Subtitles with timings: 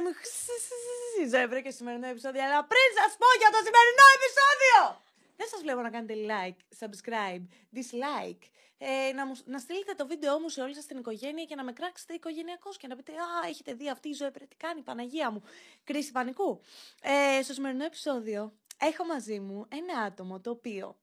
[0.00, 0.12] είμαι
[1.32, 2.42] ζεύρε και σημερινό επεισόδιο.
[2.46, 4.78] Αλλά πριν σας πω για το σημερινό επεισόδιο!
[5.36, 7.44] Δεν σας βλέπω να κάνετε like, subscribe,
[7.76, 8.44] dislike.
[8.82, 11.64] Ε, να, μου, να στείλετε το βίντεο μου σε όλη σας την οικογένεια και να
[11.64, 15.30] με κράξετε οικογενειακώς και να πείτε Α, έχετε δει αυτή η ζωή, τι κάνει, Παναγία
[15.30, 15.42] μου.
[15.84, 16.60] Κρίση πανικού.
[17.02, 20.96] Ε, στο σημερινό επεισόδιο έχω μαζί μου ένα άτομο το οποίο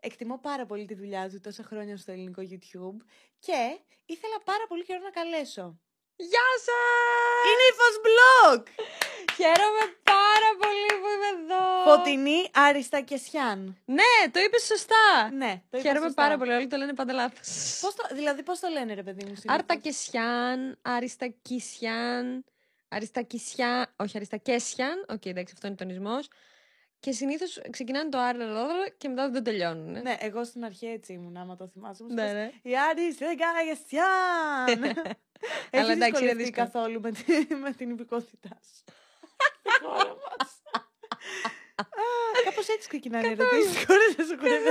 [0.00, 3.04] εκτιμώ πάρα πολύ τη δουλειά του τόσα χρόνια στο ελληνικό YouTube
[3.38, 5.78] και ήθελα πάρα πολύ καιρό να καλέσω.
[6.16, 7.42] Γεια σας!
[7.48, 8.66] Είναι η Fosbloque!
[9.36, 11.90] Χαίρομαι πάρα πολύ που είμαι εδώ.
[11.90, 13.76] Φωτεινή Αριστακεσιάν.
[13.84, 15.30] Ναι, το είπες σωστά.
[15.32, 16.22] Ναι, το είπα Χαίρομαι σωστά.
[16.22, 16.52] πάρα πολύ.
[16.52, 17.78] Όλοι το λένε πάντα λάθος.
[17.80, 22.44] Πώς το, δηλαδή, πώς το λένε, ρε παιδί μου, συνήθως; Αρτακεσιάν, Αριστακισιάν,
[22.88, 25.04] Αριστακισιάν, όχι Αριστακέσιαν.
[25.08, 26.28] Οκ, εντάξει, αυτό είναι τονισμός.
[27.06, 28.36] Και συνήθως ξεκινάνε το άρ
[28.98, 30.02] και μετά δεν το τελειώνουν.
[30.02, 32.02] Ναι, εγώ στην αρχή έτσι ήμουν, άμα το θυμάσαι.
[32.02, 32.50] Μου Ναι, είπες, ναι.
[32.62, 34.82] Η Αριστακεσιάν!
[35.70, 36.66] Έχει Αλλά εντάξει, είναι δυσκολευτεί δύσκολο.
[36.66, 37.24] καθόλου με, τη,
[37.64, 38.84] με την υπηκότητά σου.
[39.60, 40.62] Στη χώρα μας.
[42.44, 43.84] Κάπως έτσι ξεκινάνε οι ερωτήσεις.
[43.84, 44.68] Χωρί να σου κουρεύει.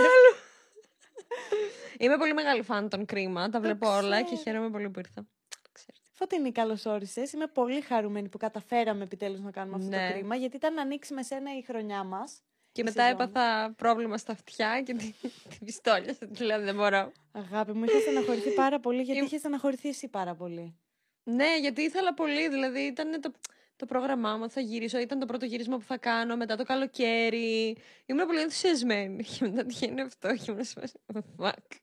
[1.97, 3.49] Είμαι πολύ μεγάλη φαν των κρίμα.
[3.49, 4.41] Τα βλέπω όλα και ξέρω.
[4.41, 5.25] χαίρομαι πολύ που ήρθα.
[6.15, 6.35] Ξέρετε.
[6.35, 7.31] Φωτεινή, καλώς όρισες.
[7.33, 10.07] Είμαι πολύ χαρούμενη που καταφέραμε επιτέλους να κάνουμε αυτό Ναι.
[10.07, 12.39] το κρίμα, γιατί ήταν να ανοίξει με σένα η χρονιά μας.
[12.71, 13.21] Και Η μετά σεζόν.
[13.21, 15.13] έπαθα πρόβλημα στα αυτιά και την,
[15.49, 16.15] την πιστόλια.
[16.15, 17.11] Του λέω δεν μπορώ.
[17.31, 20.75] Αγάπη μου, είχες στεναχωρηθεί πάρα πολύ, γιατί Είμαι- είχες στεναχωρηθεί εσύ πάρα πολύ.
[21.23, 22.49] Ναι, γιατί ήθελα πολύ.
[22.49, 23.31] Δηλαδή ήταν το,
[23.75, 24.99] το πρόγραμμά μου, θα γυρίσω.
[24.99, 27.77] Ήταν το πρώτο γύρισμα που θα κάνω μετά το καλοκαίρι.
[28.05, 29.23] Ήμουν πολύ ενθουσιασμένη.
[29.37, 31.77] Και μετά τυχαίνει αυτό και ήμουν σε φάση, «Oh, Fuck.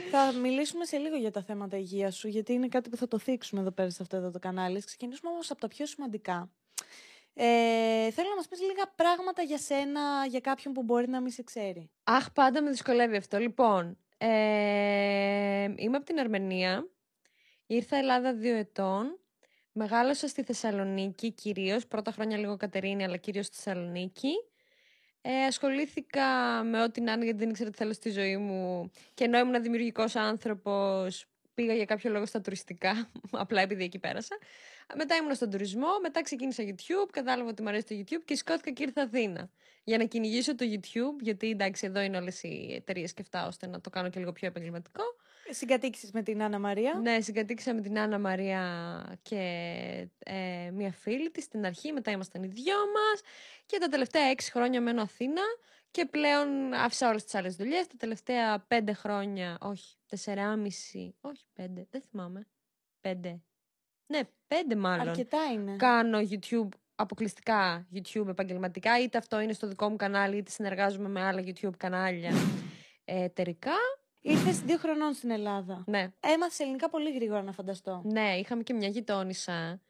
[0.00, 3.18] Θα μιλήσουμε σε λίγο για τα θέματα υγείας σου, γιατί είναι κάτι που θα το
[3.18, 4.76] θίξουμε εδώ πέρα σε αυτό εδώ το κανάλι.
[4.76, 6.50] Ας Ξεκινήσουμε όμως από τα πιο σημαντικά.
[7.34, 11.30] Ε, θέλω να μας πεις λίγα πράγματα για σένα, για κάποιον που μπορεί να μην
[11.32, 11.90] σε ξέρει.
[12.02, 13.38] Αχ, πάντα με δυσκολεύει αυτό.
[13.38, 14.28] Λοιπόν, ε,
[15.76, 16.88] είμαι από την Αρμενία.
[17.66, 19.18] Ήρθα Ελλάδα δύο ετών.
[19.72, 21.86] Μεγάλωσα στη Θεσσαλονίκη κυρίως.
[21.86, 24.32] Πρώτα χρόνια λίγο Κατερίνη, αλλά κυρίως στη Θεσσαλονίκη.
[25.24, 26.24] Ε, ασχολήθηκα
[26.64, 28.90] με ό,τι να είναι, γιατί δεν ήξερα τι θέλω στη ζωή μου.
[29.14, 34.38] Και ενώ ήμουν δημιουργικός άνθρωπος, πήγα για κάποιο λόγο στα τουριστικά, απλά επειδή εκεί πέρασα.
[34.96, 38.70] Μετά ήμουν στον τουρισμό, μετά ξεκίνησα YouTube, κατάλαβα ότι μου αρέσει το YouTube και σηκώθηκα
[38.70, 39.50] και ήρθα Αθήνα.
[39.84, 43.66] Για να κυνηγήσω το YouTube, γιατί εντάξει, εδώ είναι όλες οι εταιρείες και αυτά, ώστε
[43.66, 45.02] να το κάνω και λίγο πιο επαγγελματικό.
[45.50, 46.94] Συγκατοίκησες με την Άννα Μαρία.
[46.94, 48.62] Ναι, συγκατοίκησα με την Άννα Μαρία
[49.22, 49.38] και
[50.18, 53.20] ε, μία φίλη της στην αρχή, μετά ήμασταν οι δυο μας
[53.66, 55.42] και τα τελευταία έξι χρόνια μένω Αθήνα
[55.90, 57.86] και πλέον άφησα όλες τις άλλες δουλειές.
[57.86, 62.46] Τα τελευταία πέντε χρόνια, όχι, τεσσεράμιση, όχι πέντε, δεν θυμάμαι,
[63.00, 63.40] πέντε.
[64.06, 65.08] Ναι, πέντε μάλλον.
[65.08, 65.76] Αρκετά είναι.
[65.76, 71.22] Κάνω YouTube αποκλειστικά YouTube επαγγελματικά, είτε αυτό είναι στο δικό μου κανάλι, είτε συνεργάζομαι με
[71.22, 72.32] άλλα YouTube κανάλια
[73.04, 73.72] ε, εταιρικά.
[74.22, 75.84] Ήρθες δύο χρονών στην Ελλάδα.
[75.86, 78.02] Ναι, Έμαθες ελληνικά πολύ γρήγορα να φανταστώ.
[78.04, 79.80] Ναι, είχαμε και μια γειτόνισσα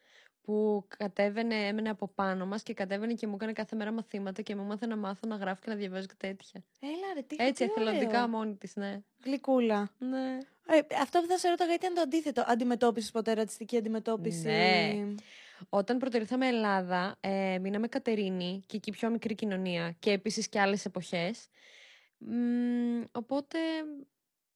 [0.43, 4.55] που κατέβαινε, έμενε από πάνω μας και κατέβαινε και μου έκανε κάθε μέρα μαθήματα και
[4.57, 6.65] μου έμαθε να μάθω να γράφω και να διαβάζω και τέτοια.
[6.81, 8.29] Έλα ρε, τι Έτσι, τι εθελοντικά ωραίο.
[8.29, 9.01] μόνη της, ναι.
[9.25, 9.91] Γλυκούλα.
[9.99, 10.39] ναι.
[10.67, 12.45] Ε, αυτό που θα σε ρωτάγα ήταν το αντίθετο.
[12.47, 15.15] Αντιμετώπισες ποτέ ρατσιστική αντιμετώπιση; Ναι.
[15.69, 20.85] Όταν πρωτοήρθαμε Ελλάδα, ε, μείναμε Κατερίνη και εκεί πιο μικρή κοινωνία και επίσης και άλλες
[20.85, 21.49] εποχές.
[22.19, 23.59] Μ, οπότε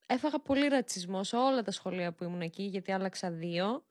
[0.06, 3.84] έφαγα πολύ ρατσισμό σε όλα τα σχολεία που ήμουν εκεί, γιατί άλλαξα δύο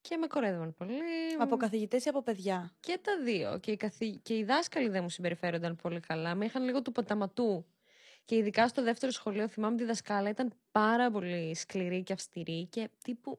[0.00, 1.00] και με κορέδευαν πολύ.
[1.38, 3.58] Από καθηγητές ή από παιδιά; Και τα δύο.
[3.58, 4.16] Και οι, καθη...
[4.16, 6.34] και οι δάσκαλοι δεν μου συμπεριφέρονταν πολύ καλά.
[6.34, 7.66] Με είχαν λίγο του ποταματού.
[8.24, 12.90] Και ειδικά στο δεύτερο σχολείο, θυμάμαι τη δασκάλα ήταν πάρα πολύ σκληρή και αυστηρή και
[13.04, 13.38] τύπου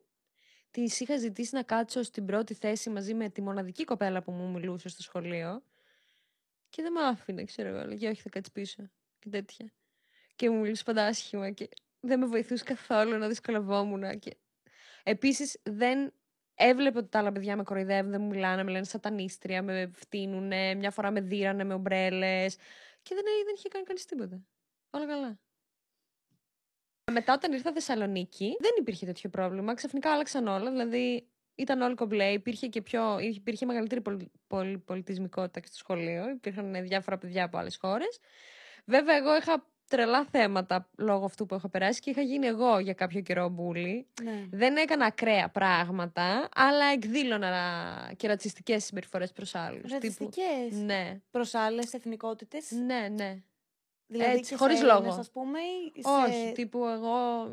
[0.72, 4.50] της είχα ζητήσει να κάτσω στην πρώτη θέση μαζί με τη μοναδική κοπέλα που μου
[4.50, 5.64] μιλούσε στο σχολείο.
[6.70, 7.88] Και δεν με άφηνε, ξέρω εγώ.
[7.88, 8.90] Λέγε, Όχι, θα κάτσεις πίσω.
[9.20, 9.74] Και τέτοια.
[10.36, 11.70] Και μου μιλούσε πάντα άσχημα και
[12.02, 14.20] δεν με βοηθούσε καθόλου να δυσκολευόμουν.
[14.20, 14.38] Και...
[15.04, 16.14] Επίσης, δεν
[16.56, 20.76] έβλεπε ότι τα άλλα παιδιά με κοροϊδεύουν, δεν μου μιλάνε, με λένε σατανίστρια, με φτύνουνε,
[20.76, 22.56] μια φορά με δίρανε με ομπρέλες.
[23.02, 24.42] Και δεν, δεν είχε κάνει κανεί τίποτα.
[24.90, 25.40] Όλα καλά.
[27.12, 29.74] Μετά όταν ήρθα Θεσσαλονίκη, δεν υπήρχε τέτοιο πρόβλημα.
[29.74, 30.72] Ξαφνικά άλλαξαν όλα.
[30.72, 32.32] Δηλαδή ήταν όλοι κομπλέ.
[32.32, 33.20] Υπήρχε και πιο.
[33.20, 36.30] υπήρχε μεγαλύτερη πολυ- πολυπολιτισμικότητα και στο σχολείο.
[36.30, 38.20] Υπήρχαν διάφορα παιδιά από άλλες χώρες.
[38.86, 42.94] Βέβαια, εγώ είχα τρελά θέματα λόγω αυτού που έχω περάσει και είχα γίνει εγώ για
[42.94, 44.08] κάποιο καιρό μπούλη.
[44.24, 44.46] Ναι.
[44.52, 49.92] Δεν έκανα ακραία πράγματα, αλλά εκδήλωνα και ρατσιστικές συμπεριφορές προς άλλους.
[49.92, 53.42] Ρατσιστικές; Ναι, Προς άλλες εθνικότητες; ναι, ναι.
[54.08, 55.20] Δηλαδή Έτσι, και χωρίς σε Έλληνες, λόγο.
[55.20, 55.60] ας πούμε,
[55.94, 56.10] ή σε...
[56.10, 57.44] Όχι, τύπου εγώ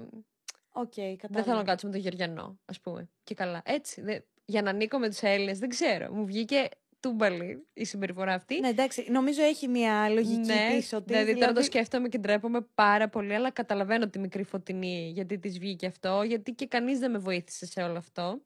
[0.72, 1.28] Οκ, κατάλαβα.
[1.28, 3.08] δεν θέλω να κάτσω με τον Γεωργιανό, ας πούμε.
[3.24, 3.62] Και καλά.
[3.64, 4.00] Έτσι.
[4.00, 6.12] δε- για να ανήκω με τους Έλληνες, δεν ξέρω.
[6.12, 6.68] Μου βγήκε
[7.00, 8.60] τούμπαλιν η συμπεριφορά αυτή.
[8.60, 11.16] Ναι, εντάξει, νομίζω έχει μια λογική πίσω της.
[11.16, 15.58] δηλαδή, τώρα το σκέφτομαι και ντρέπομαι πάρα πολύ, αλλά καταλαβαίνω τη μικρή Φωτεινή γιατί της
[15.58, 18.40] βγήκε αυτό, γιατί και κανείς δεν με βοήθησε σε όλο αυτό.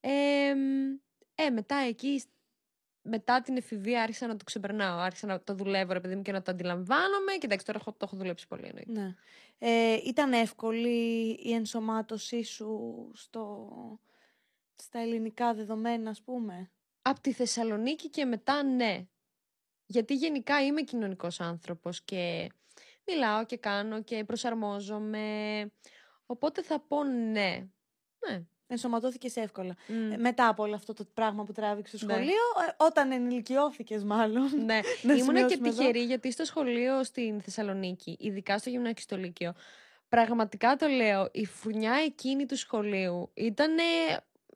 [0.00, 0.98] Ε, μ,
[1.34, 2.22] Ε, μετά εκεί,
[3.02, 4.98] μετά την εφηβεία άρχισα να το ξεπερνάω.
[4.98, 7.32] Άρχισα να το δουλεύω, ρε παιδί μου, και να το αντιλαμβάνομαι.
[7.32, 8.92] Και εντάξει, τώρα έχω- το έχω δουλέψει πολύ εννοείται.
[8.92, 9.14] Ναι.
[9.58, 13.68] Ε, ήταν εύκολη η ενσωμάτωσή σου στο...
[14.76, 16.70] στα ελληνικά δεδομένα, ας πούμε;
[17.02, 19.06] Από τη Θεσσαλονίκη και μετά ναι.
[19.86, 22.50] Γιατί γενικά είμαι κοινωνικός άνθρωπος και
[23.06, 25.26] μιλάω και κάνω και προσαρμόζομαι.
[26.26, 27.66] Οπότε θα πω ναι.
[28.28, 28.42] Ναι.
[28.66, 29.76] Ενσωματώθηκες εύκολα.
[29.88, 30.12] Μμ.
[30.12, 32.12] Ε, μετά από όλο αυτό το πράγμα που τράβηξε στο Ναι.
[32.12, 32.32] σχολείο,
[32.68, 34.64] ε, όταν ενηλικιώθηκες μάλλον.
[34.64, 35.76] Ναι, Να ήμουνα και σημειώσουμε εδώ.
[35.78, 39.52] τυχερή γιατί στο σχολείο στην Θεσσαλονίκη, ειδικά στο γυμνάσιο και στο λύκειο,
[40.08, 43.74] πραγματικά το λέω, η φουρνιά εκείνη του σχολείου ήταν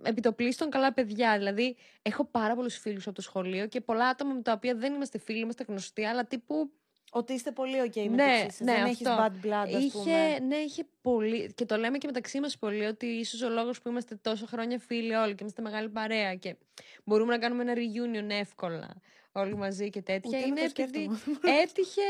[0.03, 1.37] επιτοπλίστων καλά παιδιά.
[1.39, 4.95] Δηλαδή, έχω πάρα πολλούς φίλους από το σχολείο και πολλά άτομα με τα οποία δεν
[4.95, 6.71] είμαστε φίλοι, είμαστε γνωστοί, αλλά τύπου
[7.11, 8.61] Ότι είστε πολύ ok Ναι, μεταξύ σας.
[8.61, 9.23] ναι, Δεν έχεις αυτό.
[9.43, 10.39] bad blood, ας είχε, πούμε.
[10.47, 11.53] ναι, είχε πολύ.
[11.55, 14.79] Και το λέμε και μεταξύ μας πολύ ότι ίσως ο λόγος που είμαστε τόσο χρόνια
[14.79, 16.57] φίλοι όλοι και είμαστε μεγάλη παρέα και
[17.05, 19.01] μπορούμε να κάνουμε ένα reunion εύκολα
[19.33, 20.29] όλοι μαζί και τέτοια.
[20.39, 21.57] Ούτε να είναι το επειδή σκέφτομαι.
[21.61, 22.03] έτυχε,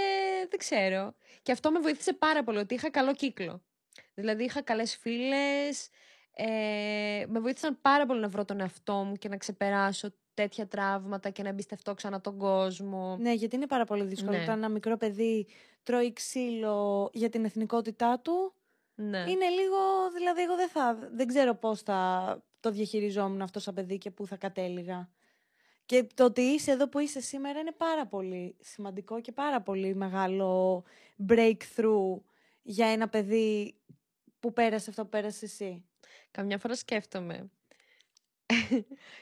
[0.48, 1.14] δεν ξέρω.
[1.42, 3.62] Και αυτό με βοήθησε πάρα πολύ, ότι είχα καλό κύκλο.
[4.14, 5.88] Δηλαδή είχα καλές φίλες,
[6.38, 11.30] ε, με βοήθησαν πάρα πολύ να βρω τον εαυτό μου και να ξεπεράσω τέτοια τραύματα
[11.30, 13.16] και να εμπιστευτώ ξανά τον κόσμο.
[13.20, 14.36] Ναι, γιατί είναι πάρα πολύ δύσκολο.
[14.36, 14.42] Ναι.
[14.42, 15.46] Όταν ένα μικρό παιδί
[15.82, 18.54] τρώει ξύλο για την εθνικότητά του,
[18.94, 19.18] Ναι.
[19.18, 23.98] είναι λίγο, δηλαδή εγώ δεν θα, δεν ξέρω πώς θα το διαχειριζόμουν αυτό σαν παιδί
[23.98, 25.08] και πού θα κατέληγα.
[25.86, 29.94] Και το ότι είσαι εδώ που είσαι σήμερα είναι πάρα πολύ σημαντικό και πάρα πολύ
[29.94, 30.84] μεγάλο
[31.28, 32.20] breakthrough
[32.62, 33.74] για ένα παιδί
[34.40, 35.84] που πέρασε αυτό που πέρασε εσύ.
[36.36, 37.50] Καμιά φορά σκέφτομαι.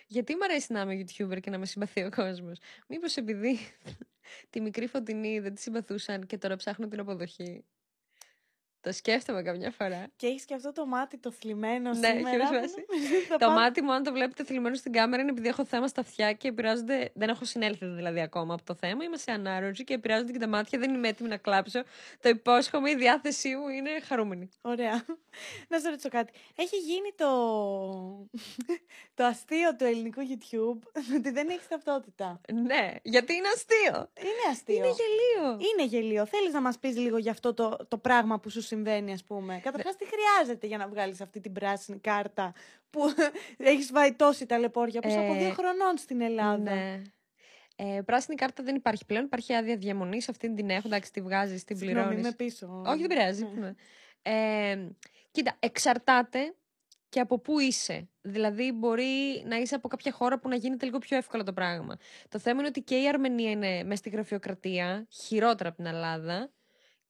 [0.06, 2.58] Γιατί μου αρέσει να είμαι YouTuber και να με συμπαθεί ο κόσμος;
[2.88, 3.58] Μήπως επειδή
[4.50, 7.64] τη μικρή φωτεινή δεν τη συμπαθούσαν και τώρα ψάχνουν την αποδοχή;
[8.84, 10.06] Το σκέφτομαι καμιά φορά.
[10.16, 12.28] Και έχεις και αυτό το μάτι το θλιμμένο Ναι, σήμερα.
[12.36, 12.84] έχεις που βάσει.
[13.28, 15.86] θα Το πάμε- μάτι μου, αν το βλέπετε θλιμμένο στην κάμερα, είναι επειδή έχω θέμα
[15.88, 17.10] στα αυτιά και επηρεάζονται.
[17.14, 19.04] Δεν έχω συνέλθει δηλαδή ακόμα από το θέμα.
[19.04, 20.78] Είμαι σε ανάρρωση και επηρεάζονται και τα μάτια.
[20.78, 21.82] Δεν είμαι έτοιμη να κλάψω.
[22.20, 24.48] Το υπόσχομαι, η διάθεσή μου είναι χαρούμενη.
[24.60, 25.04] Ωραία.
[25.68, 26.32] Να σε ρωτήσω κάτι.
[26.56, 27.28] Έχει γίνει το,
[29.14, 34.10] το αστείο του ελληνικού YouTube ότι δεν έχεις ταυτότητα; Ναι, γιατί είναι αστείο.
[34.20, 34.76] Είναι αστείο.
[34.76, 35.58] Είναι γελίο.
[35.72, 36.26] Είναι γελίο.
[36.26, 39.60] Θέλεις να μας πεις λίγο για αυτό το, το πράγμα που σου συμβαίνει, ας πούμε.
[39.62, 42.52] Καταρχάς, τι χρειάζεται για να βγάλεις αυτή την πράσινη κάρτα
[42.90, 43.00] που
[43.72, 47.02] έχεις φάει τόση ταλαιπώρια πίσω από Ε, δύο χρονών στην Ελλάδα; Ναι.
[47.76, 49.24] Ε, πράσινη κάρτα δεν υπάρχει πλέον.
[49.24, 50.28] Υπάρχει άδεια διαμονής.
[50.28, 50.82] Αυτή την έχω.
[50.86, 52.26] Εντάξει, τη βγάζεις, την Συγγνώμη, πληρώνεις.
[52.26, 52.82] είμαι πίσω.
[52.86, 53.44] Όχι, δεν πειράζει.
[53.54, 53.60] Ναι.
[53.60, 53.72] Ναι.
[54.22, 54.88] Ε,
[55.30, 56.54] κοίτα, εξαρτάται
[57.08, 58.08] και από πού είσαι.
[58.22, 61.96] Δηλαδή, μπορεί να είσαι από κάποια χώρα που να γίνεται λίγο πιο εύκολο το πράγμα.
[62.28, 66.50] Το θέμα είναι ότι και η Αρμενία είναι μέσα στη γραφειοκρατία, χειρότερα από την Ελλάδα.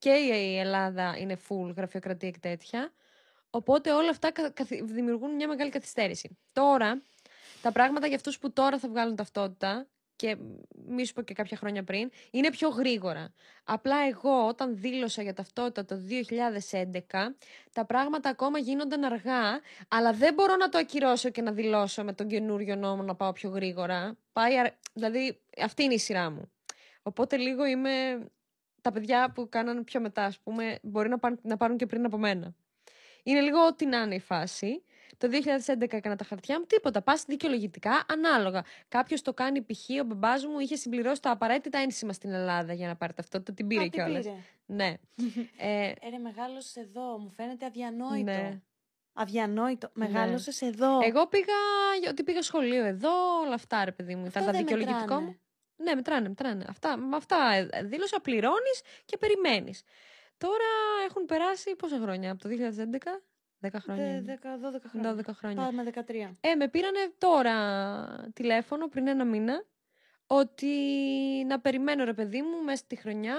[0.05, 2.93] Και η Ελλάδα είναι full γραφειοκρατία και τέτοια.
[3.51, 6.39] Οπότε όλα αυτά κα- καθι- δημιουργούν μια μεγάλη καθυστέρηση.
[6.53, 7.03] Τώρα,
[7.63, 9.87] τα πράγματα για αυτούς που τώρα θα βγάλουν ταυτότητα
[10.17, 10.37] και
[10.87, 13.33] μη σου πω και κάποια χρόνια πριν, είναι πιο γρήγορα.
[13.65, 17.37] Απλά εγώ όταν δήλωσα για ταυτότητα το 2011,
[17.73, 22.13] τα πράγματα ακόμα γίνονταν αργά, αλλά δεν μπορώ να το ακυρώσω και να δηλώσω με
[22.13, 24.17] τον καινούριο νόμο να πάω πιο γρήγορα.
[24.33, 26.53] Πάει, αρ- δηλαδή, αυτή είναι η σειρά μου.
[27.03, 27.91] Οπότε λίγο είμαι...
[28.85, 32.05] Τα παιδιά που κάνανε πιο μετά, ας πούμε, μπορεί να, πάνε, να πάρουν και πριν
[32.05, 32.55] από μένα.
[33.23, 34.83] Είναι λίγο ό,τι να είναι η φάση.
[35.19, 35.29] Το
[35.77, 37.03] 2011 έκανα τα χαρτιά μου, τίποτα.
[37.03, 38.63] Πας δικαιολογητικά, ανάλογα.
[38.89, 39.89] Κάποιος το κάνει, π.χ.
[40.01, 43.53] ο μπαμπάς μου είχε συμπληρώσει τα απαραίτητα ένσημα στην Ελλάδα για να πάρει ταυτότητα.
[43.53, 44.25] Την πήρε Α, τι κιόλας.
[44.25, 44.37] πήρε.
[44.67, 44.87] Ναι.
[45.59, 47.19] ε, Έρε, μεγάλωσε εδώ.
[47.19, 48.23] Μου φαίνεται αδιανόητο.
[48.25, 48.61] ναι.
[49.13, 49.91] Αδιανόητο.
[49.95, 50.07] Ναι.
[50.09, 50.99] Μεγάλωσε εδώ.
[51.03, 51.55] Εγώ πήγα,
[52.11, 53.11] ότι πήγα σχολείο εδώ,
[53.45, 54.27] όλα αυτά ρε παιδί μου.
[54.27, 55.25] Αυτό Ήταν τα δεν δικαιολογητικό μετράνε.
[55.27, 55.39] μου.
[55.77, 56.65] Ναι, μετράνε, μετράνε.
[56.69, 59.83] Αυτά, με αυτά ε, δήλωσα, πληρώνεις και περιμένεις.
[60.39, 60.65] Τώρα
[61.09, 63.23] έχουν περάσει πόσα χρόνια, από το 2011,
[63.61, 64.05] 10 χρόνια.
[64.05, 64.21] Δε- είναι.
[64.21, 65.15] δεκα- 12 χρόνια.
[65.15, 65.63] 12 χρόνια.
[65.63, 66.37] Πάμε 13.
[66.41, 69.65] Ε, με πήρανε τώρα τηλέφωνο πριν ένα μήνα
[70.27, 70.75] ότι
[71.47, 73.37] να περιμένω ρε παιδί μου μέσα στη χρονιά.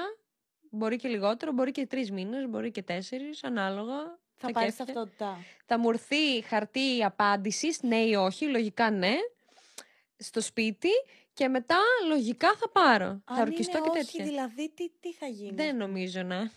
[0.70, 4.18] Μπορεί και λιγότερο, μπορεί και τρεις μήνες, μπορεί και τέσσερις, ανάλογα.
[4.36, 4.86] Θα τα πάρεις κέφια.
[4.94, 5.38] ταυτότητα.
[5.66, 9.14] Θα μου έρθει χαρτί απάντησης, ναι ή όχι, λογικά ναι,
[10.18, 10.90] στο σπίτι
[11.36, 11.76] και μετά
[12.08, 13.22] λογικά θα πάρω.
[13.26, 14.26] θα Αν ορκιστώ είναι και όχι, τέτοια.
[14.26, 16.50] δηλαδή, τι, τι θα γίνει; Δεν νομίζω να είναι.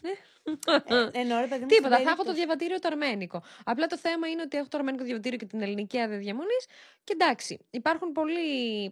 [0.87, 3.43] Ε, εννοώ, ρε παιδί μου, Τίποτα, στην θα έχω το περίπτωση- διαβατήριο το αρμένικο.
[3.65, 6.67] Απλά το θέμα είναι ότι έχω το αρμένικο διαβατήριο και την ελληνική άδεια διαμονής.
[7.05, 8.13] Και εντάξει, υπάρχουν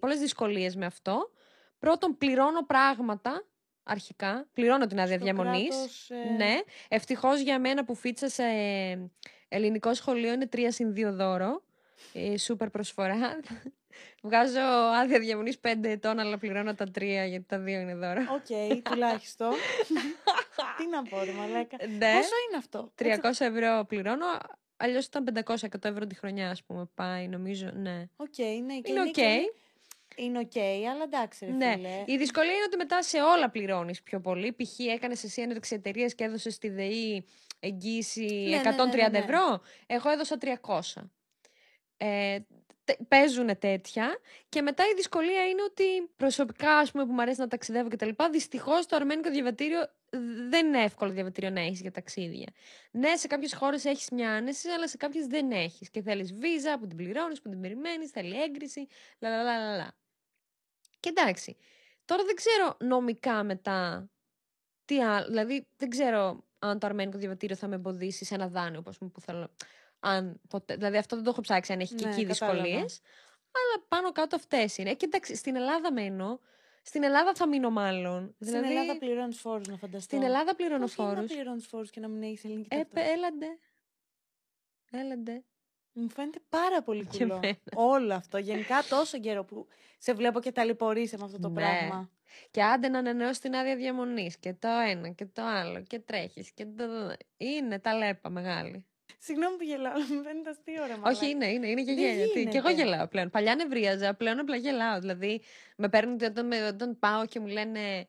[0.01, 1.31] πολλές δυσκολίες με αυτό.
[1.79, 3.45] Πρώτον, πληρώνω πράγματα
[3.83, 4.49] αρχικά.
[4.53, 5.69] Πληρώνω την άδεια Στο διαμονής.
[5.69, 6.55] κράτος, ε, Ναι.
[6.89, 8.43] Ευτυχώς για μένα που φίτσα σε
[9.49, 11.63] ελληνικό σχολείο είναι 3 συν 2 δώρο.
[12.13, 13.41] Ε, σούπερ προσφορά.
[14.23, 14.61] Βγάζω
[15.01, 18.21] άδεια διαμονής 5 ετών, αλλά πληρώνω τα 3 γιατί τα 2 είναι δώρο.
[18.21, 19.51] Οκ, τουλάχιστον.
[20.77, 21.77] τι να πω, ρε μαλάκα.
[21.87, 22.13] ναι.
[22.15, 24.27] Πόσο είναι αυτό; 300 ευρώ πληρώνω.
[24.77, 26.89] Αλλιώς ήταν 500-100 ευρώ τη χρονιά, ας πούμε.
[26.95, 27.71] Πάει, νομίζω.
[27.75, 28.05] Ναι.
[28.17, 28.79] Οκ, ναι.
[28.81, 29.07] και Είναι οκ.
[29.11, 29.53] και-
[30.17, 30.57] Είναι οκ,
[30.93, 31.73] αλλά εντάξει, ρε Ναι.
[31.77, 32.03] φίλε.
[32.07, 34.53] Η δυσκολία είναι ότι μετά σε όλα πληρώνεις πιο πολύ.
[34.53, 34.79] Π.χ.
[34.79, 37.25] έκανες εσύ έναρξη εταιρείας και έδωσες στη ΔΕΗ
[37.61, 39.19] εγγύηση Ναι, ναι, 130 ναι, ναι, ναι.
[39.19, 39.61] ευρώ.
[39.87, 41.11] Εγώ έδωσα 300.
[41.97, 42.39] Ε,
[43.09, 44.19] παίζουν τέτοια.
[44.49, 45.85] Και μετά η δυσκολία είναι ότι
[46.17, 48.11] προσωπικά, ας πούμε, που μου αρέσει να ταξιδεύω κτλ.
[48.31, 49.87] Δυστυχώς το αρμένικο διαβατήριο
[50.49, 52.53] δεν είναι εύκολο διαβατήριο να έχεις για ταξίδια.
[52.91, 55.91] Ναι, σε κάποιες χώρες έχεις μια άνεση, αλλά σε κάποιες δεν έχεις.
[55.91, 58.87] Και θέλεις βίζα που την πληρώνεις, που την περιμένεις, θέλει έγκριση.
[59.19, 59.95] Λα, λα, λα, λα, λα.
[61.01, 61.57] Και εντάξει.
[62.05, 64.11] Τώρα δεν ξέρω νομικά μετά
[64.85, 65.27] τι άλλο.
[65.27, 69.11] Δηλαδή, δεν ξέρω αν το αρμένικο διαβατήριο θα με εμποδίσει σε ένα δάνειο ας πούμε,
[69.11, 69.51] που θέλω.
[70.01, 72.63] Αν ποτέ, δηλαδή, αυτό δεν το έχω ψάξει αν έχει και Ναι, εκεί κατάλαβα.
[72.63, 73.01] δυσκολίες.
[73.53, 74.95] Αλλά πάνω κάτω αυτές είναι.
[74.95, 76.41] Και εντάξει, στην Ελλάδα μένω.
[76.83, 78.35] Στην Ελλάδα θα μείνω μάλλον.
[78.41, 80.01] Στην δηλαδή, Ελλάδα πληρώνεις φόρους, να φανταστώ.
[80.01, 81.29] στην Ελλάδα πληρώνω Πώς είναι φόρους.
[81.31, 83.47] να πληρώνεις φόρους και να μην έχεις ελληνική Ε, ταυτότητα; έλαντε.
[84.91, 85.45] Έλαντε.
[85.93, 87.35] Μου φαίνεται πάρα πολύ Και κουλό.
[87.35, 87.57] εμένα.
[87.75, 88.39] Όλο αυτό.
[88.39, 89.67] Γενικά τόσο καιρό που
[89.99, 91.55] σε βλέπω και ταλαιπωρείσαι με αυτό το Ναι.
[91.55, 92.11] πράγμα.
[92.51, 94.39] Και άντε να ανανεώσεις την άδεια διαμονής.
[94.39, 95.83] Και το ένα και το άλλο.
[95.83, 96.53] Και τρέχεις.
[96.53, 96.85] Και το...
[97.37, 98.87] Είναι τα λέπα μεγάλη.
[99.19, 101.27] Συγγνώμη που γελάω, αλλά μου φαίνεται αστείο ρε Όχι, μαλάκα.
[101.29, 102.27] είναι, είναι, είναι και Δεν γέλια.
[102.33, 102.89] Τι, Και εγώ γίνεται.
[102.89, 103.31] γελάω πλέον.
[103.31, 105.01] Παλιά νευρίαζα, πλέον απλά γελάω.
[105.01, 105.43] Δηλαδή,
[105.77, 108.09] με παίρνουν όταν, με- όταν πάω και μου λένε.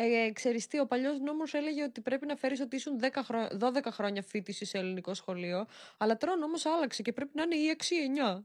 [0.00, 3.48] Ε, ξέρεις τι, ο παλιός νόμος έλεγε ότι πρέπει να φέρεις ότι ήσουν 10 χρο...
[3.60, 5.66] 12 χρόνια φίτησης σε ελληνικό σχολείο.
[5.98, 8.42] Αλλά τώρα ο νόμος άλλαξε και πρέπει να είναι ή 6 ή 9.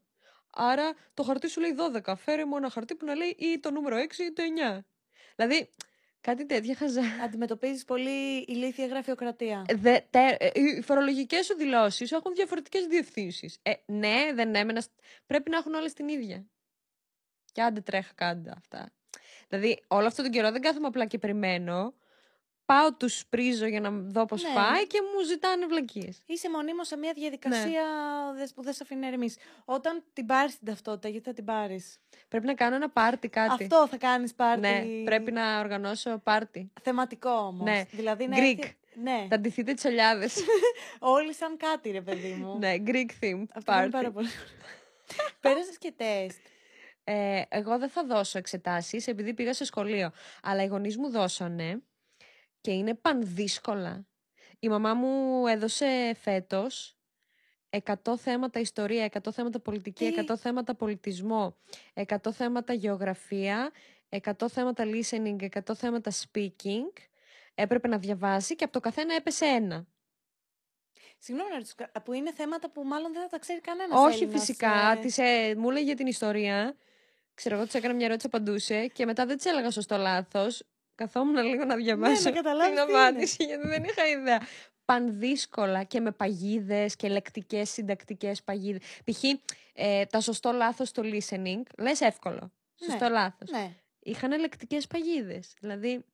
[0.50, 2.13] Άρα το χαρτί σου λέει 12.
[2.17, 4.43] Φέρε μου ένα χαρτί που να λέει ή το νούμερο 6 ή το
[4.75, 4.79] 9.
[5.36, 5.70] Δηλαδή,
[6.24, 7.01] κάτι τέτοια χαζά.
[7.24, 9.65] Αντιμετωπίζεις πολύ ηλίθια γραφειοκρατία.
[9.75, 13.60] Δε, τε, ε, οι φορολογικές σου δηλώσεις έχουν διαφορετικές διευθύνσεις.
[13.62, 14.82] Ε, ναι, δεν έμενα.
[14.82, 14.92] σ-
[15.25, 16.46] Πρέπει να έχουν όλες την ίδια.
[17.51, 18.92] Και άντε τρέχα κάντε αυτά.
[19.50, 21.94] Δηλαδή, όλο αυτόν τον καιρό δεν κάθομαι απλά και περιμένω.
[22.65, 24.50] Πάω, τους πρίζω για να δω πώς Ναι.
[24.55, 26.17] πάει και μου ζητάνε βλακίες.
[26.25, 27.22] Είσαι μονίμως σε μια Ναι.
[27.22, 27.84] διαδικασία
[28.38, 29.38] δες- που δεν σε αφήνει να ηρεμείς.
[29.65, 33.63] Όταν την πάρεις την ταυτότητα, γιατί θα την πάρεις; Πρέπει να κάνω ένα πάρτι κάτι.
[33.63, 34.60] Αυτό θα κάνεις πάρτι.
[34.62, 36.72] Ναι, πρέπει να οργανώσω πάρτι.
[36.82, 37.63] Θεματικό όμως.
[37.70, 37.84] Ναι.
[37.91, 38.58] Δηλαδή να Greek.
[38.60, 40.36] έρθει- Ναι, Θα ντυθείτε τις ολιάδες.
[41.00, 42.58] όλοι σαν κάτι, ρε παιδί μου.
[42.58, 43.91] ναι, Greek theme Αυτό είναι party.
[43.91, 44.27] πάρα πολύ.
[45.39, 46.39] Πέρασες και τεστ.
[47.03, 50.12] Ε, εγώ δεν θα δώσω εξετάσεις επειδή πήγα σε σχολείο.
[50.43, 51.82] Αλλά οι γονείς μου δώσανε
[52.63, 54.05] και είναι πανδύσκολα.
[54.60, 56.98] Η μαμά μου έδωσε φέτος
[57.70, 61.58] 100 θέματα ιστορία, 100 θέματα πολιτική, Τι; 100 θέματα πολιτισμό,
[61.93, 63.72] 100 θέματα γεωγραφία,
[64.10, 66.91] 100 θέματα listening, 100 θέματα speaking.
[67.55, 69.86] Έπρεπε να διαβάσει και από το καθένα έπεσε ένα.
[71.17, 74.00] Συγγνώμη να ρωτήσω, κα- που είναι θέματα που μάλλον δεν θα τα ξέρει κανένας.
[74.00, 74.98] Όχι φυσικά.
[75.01, 76.75] Της, ε, μου έλεγε την ιστορία.
[77.34, 80.63] Ξέρω εγώ, της έκανα μια ερώτηση, απαντούσε και μετά δεν της έλεγα σωστό λάθος.
[80.96, 83.02] Καθόμουν λίγο να διαβάσω να καταλάβεις την τι είναι.
[83.02, 84.42] απάντηση, γιατί δεν είχα ιδέα.
[84.86, 88.82] Πανδύσκολα και με παγίδες και λεκτικές συντακτικές παγίδες.
[89.06, 89.24] Π.χ.
[89.74, 92.52] Ε, τα σωστό λάθος στο listening, λες εύκολο.
[92.86, 93.50] Σωστό λάθος.
[93.50, 93.76] Ναι.
[94.00, 95.54] Είχαν λεκτικές παγίδες.
[95.60, 96.06] Δηλαδή,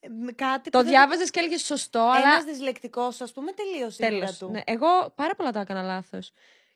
[0.00, 2.18] Ε, με Κάτι το που δεν- διάβαζες και έλεγες σωστό, αλλά.
[2.32, 4.38] Ένας δυσλεκτικός, ας πούμε, τελείωσε η μοίρα Τέλος.
[4.38, 4.50] του.
[4.50, 4.60] Ναι.
[4.64, 6.32] Εγώ πάρα πολλά τα έκανα λάθος.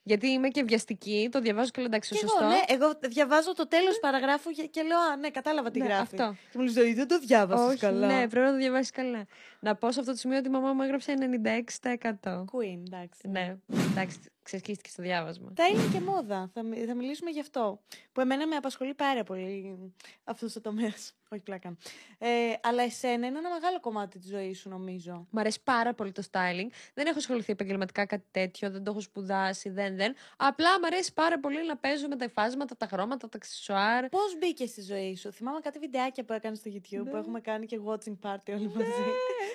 [0.09, 2.37] Γιατί είμαι και βιαστική, το διαβάζω και λέω εντάξει, Και σωστό.
[2.43, 5.85] εγώ, ναι, εγώ διαβάζω το τέλος παραγράφου και- και λέω, α, ναι, κατάλαβα τι Ναι,
[5.85, 6.01] γράφει.
[6.21, 6.35] αυτό.
[6.51, 8.07] Και μου λέει, δεν το διάβασες Όχι, καλά.
[8.07, 9.25] ναι, πρέπει να το διαβάσεις καλά.
[9.59, 12.45] Να πω σε αυτό το σημείο ότι η μαμά μου έγραψε 96%.
[12.51, 13.27] Queen, εντάξει.
[13.27, 13.57] Ναι,
[13.91, 15.51] εντάξει, ξεσκίστηκε στο διάβασμα.
[15.55, 16.49] Τα είναι και μόδα.
[16.53, 17.79] Θα, μι- θα μιλήσουμε γι' αυτό.
[18.11, 19.77] Που εμένα με απασχολεί πάρα πολύ
[20.23, 20.93] αυτό ο τομέα.
[21.31, 21.77] Όχι πλάκα.
[22.17, 25.27] Ε, αλλά εσένα είναι ένα μεγάλο κομμάτι της ζωής σου, νομίζω.
[25.29, 26.67] Μ' αρέσει πάρα πολύ το styling.
[26.93, 30.15] Δεν έχω ασχοληθεί επαγγελματικά κάτι τέτοιο, δεν το έχω σπουδάσει, δεν, δεν.
[30.37, 34.09] Απλά μ' αρέσει πάρα πολύ να παίζω με τα υφάσματα, τα χρώματα, τα αξισουάρ.
[34.09, 37.19] Πώς μπήκε στη ζωή σου, Θυμάμαι κάτι βιντεάκια που έκανες στο YouTube που Ναι.
[37.19, 38.91] έχουμε κάνει και watching party όλοι μαζί.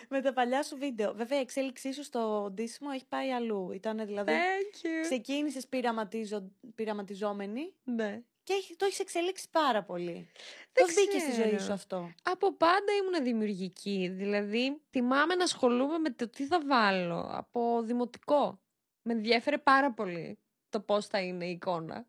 [0.08, 1.12] με τα παλιά σου βίντεο.
[1.14, 3.70] Βέβαια, η εξέλιξή σου στο ντύσιμο έχει πάει αλλού.
[3.72, 4.32] Ήταν δηλαδή.
[4.32, 5.02] Thank you.
[5.02, 5.66] Ξεκίνησες
[6.74, 8.22] πειραματιζόμενη Ναι.
[8.44, 10.28] Και έχει- το έχεις εξελίξει πάρα πολύ.
[10.72, 11.62] Δεν Πώς μπήκε στη ζωή ξέρω.
[11.62, 14.08] σου αυτό; Από πάντα ήμουν δημιουργική.
[14.12, 18.60] Δηλαδή, θυμάμαι να ασχολούμαι με το τι θα βάλω από δημοτικό.
[19.02, 22.06] Με ενδιέφερε πάρα πολύ το πώς θα είναι η εικόνα.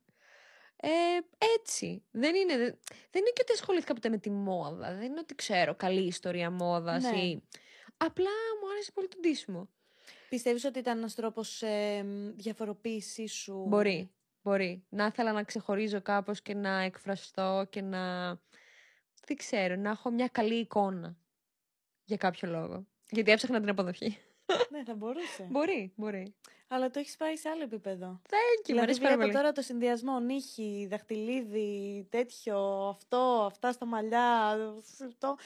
[0.75, 0.89] Ε,
[1.59, 2.03] έτσι.
[2.11, 4.93] Δεν είναι, δεν είναι και ότι ασχολήθηκα ποτέ με τη μόδα.
[4.93, 7.17] Δεν είναι ότι ξέρω καλή ιστορία μόδας Ναι.
[7.17, 7.43] ή...
[7.97, 8.29] Απλά
[8.61, 9.69] μου άρεσε πολύ το ντύσιμο.
[10.29, 14.11] Πιστεύεις ότι ήταν ένας τρόπος ε, διαφοροποίησής σου; Μπορεί,
[14.45, 14.85] μπορεί.
[14.89, 18.27] Να ήθελα να ξεχωρίζω κάπως και να εκφραστώ και να...
[19.25, 21.17] Δεν ξέρω, να έχω μια καλή εικόνα.
[22.03, 22.87] Για κάποιο λόγο.
[23.09, 24.17] Γιατί έψαχνα την αποδοχή.
[24.71, 25.47] ναι, θα μπορούσε.
[25.49, 26.35] μπορεί, μπορεί.
[26.67, 28.21] Αλλά το έχεις πάει σε άλλο επίπεδο.
[28.23, 29.33] Thank you, μου δηλαδή αρέσει πάρα βλέπω πολύ.
[29.33, 34.57] τώρα το συνδυασμό νύχι, δαχτυλίδι, τέτοιο, αυτό, αυτά στα μαλλιά.
[35.05, 35.37] Αυτό.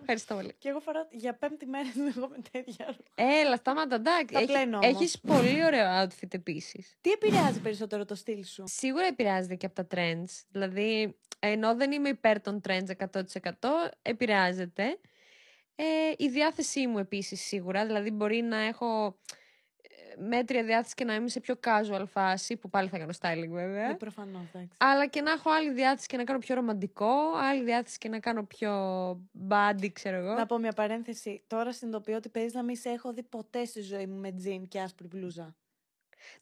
[0.00, 0.54] Ευχαριστώ πολύ.
[0.58, 3.30] Και εγώ φοράω για πέμπτη μέρα την εγώ με τέτοια ρούχα.
[3.40, 4.34] Έλα, σταμάτα, εντάξει.
[4.34, 4.94] Τα πλένω όμως.
[4.94, 6.96] Έχεις πολύ ωραίο outfit επίσης.
[7.00, 10.44] Τι επηρεάζει περισσότερο το στυλ σου; Σίγουρα επηρεάζεται και από τα trends.
[10.48, 13.22] Δηλαδή, ενώ δεν είμαι υπέρ των trends 100%
[14.02, 14.98] επηρεάζεται.
[15.78, 15.84] Ε,
[16.16, 19.36] η διάθεσή μου επίσης σίγουρα, δηλαδή μπορεί να έχω ε,
[20.18, 23.90] μέτρια διάθεση και να είμαι σε πιο casual φάση, που πάλι θα κάνω styling βέβαια.
[23.90, 24.76] Ε, προφανώς, εντάξει.
[24.78, 28.20] Αλλά και να έχω άλλη διάθεση και να κάνω πιο ρομαντικό, άλλη διάθεση και να
[28.20, 28.72] κάνω πιο
[29.48, 30.34] body, ξέρω εγώ.
[30.34, 31.42] Να πω μια παρένθεση.
[31.46, 34.68] Τώρα συνειδητοποιώ ότι παίζει να μην σε έχω δει ποτέ στη ζωή μου με τζιν
[34.68, 35.56] και άσπρη μπλούζα.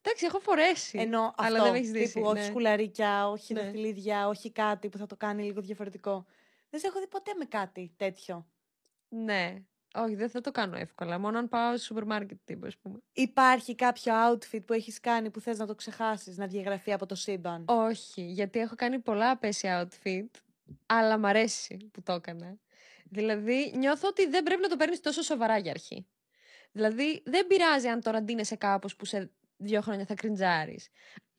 [0.02, 0.98] Εντάξει, έχω φορέσει.
[0.98, 2.04] Ενώ αλλά αυτό, δεν έχεις δει.
[2.12, 2.44] τύπου, όχι ναι.
[2.44, 3.60] σκουλαρίκια, όχι Ναι.
[3.60, 6.24] δαχτυλίδια, όχι κάτι που θα το κάνει λίγο διαφορετικό.
[6.70, 8.46] Δεν σε έχω δει ποτέ με κάτι τέτοιο.
[9.08, 9.62] Ναι.
[9.96, 11.18] Όχι, δεν θα το κάνω εύκολα.
[11.18, 12.98] Μόνο αν πάω στο σούπερ μάρκετ τύπου, ας πούμε.
[13.12, 17.14] Υπάρχει κάποιο outfit που έχεις κάνει που θες να το ξεχάσεις, να διαγραφεί από το
[17.14, 20.26] σύμπαν; Όχι, γιατί έχω κάνει πολλά απέσια outfit,
[20.86, 22.58] αλλά μ' αρέσει που το έκανα.
[23.04, 26.06] Δηλαδή, νιώθω ότι δεν πρέπει να το παίρνεις τόσο σοβαρά για αρχή.
[26.72, 30.88] Δηλαδή, δεν πειράζει αν τώρα ντύνεσαι κάπως που σε δύο χρόνια θα κριντζάρεις.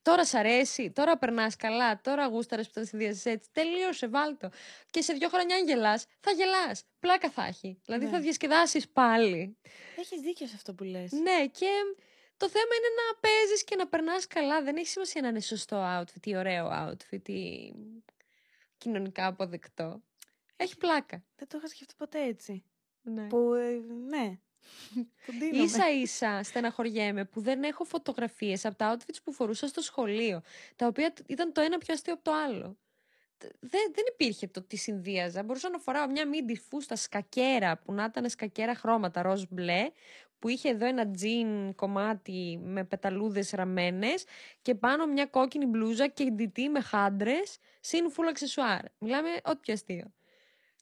[0.05, 3.49] Τώρα σ' αρέσει, τώρα περνάς καλά, τώρα γούσταρες που τα συνδυάζει έτσι.
[3.51, 4.49] Τελείωσε, βάλτο.
[4.89, 6.83] Και σε δύο χρόνια, αν γελάς, θα γελάς.
[6.99, 7.79] Πλάκα θα έχει.
[7.85, 8.11] Δηλαδή, Ναι.
[8.11, 9.57] θα διασκεδάσεις πάλι.
[9.97, 11.11] Έχεις δίκιο σε αυτό που λες.
[11.11, 11.69] Ναι, και
[12.37, 14.61] το θέμα είναι να παίζεις και να περνάς καλά.
[14.61, 17.73] Δεν έχει σημασία να είναι σωστό outfit ή ωραίο outfit ή
[18.77, 20.01] κοινωνικά αποδεκτό.
[20.55, 21.23] Έχει πλάκα.
[21.35, 22.63] Δεν το είχα σκεφτεί ποτέ έτσι.
[23.01, 23.27] Ναι.
[23.27, 23.69] Που, ε,
[24.07, 24.39] ναι.
[25.25, 25.63] Που ντύνομαι.
[25.63, 30.41] Ίσα ίσα στεναχωριέμαι που δεν έχω φωτογραφίες από τα outfits που φορούσα στο σχολείο,
[30.75, 32.77] τα οποία τ- ήταν το ένα πιο αστείο από το άλλο.
[33.37, 35.43] Τε- Δεν, δεν υπήρχε το τι συνδύαζα.
[35.43, 39.89] Μπορούσα να φοράω μια μίντι φούστα σκακέρα που να ήταν σκακέρα χρώματα ροζ μπλε,
[40.39, 44.23] που είχε εδώ ένα τζιν κομμάτι με πεταλούδες ραμμένες
[44.61, 48.81] και πάνω μια κόκκινη μπλούζα και ντυτή με χάντρες συν φουλ αξεσουάρ.
[48.97, 50.13] Μιλάμε ό,τι πιο αστείο.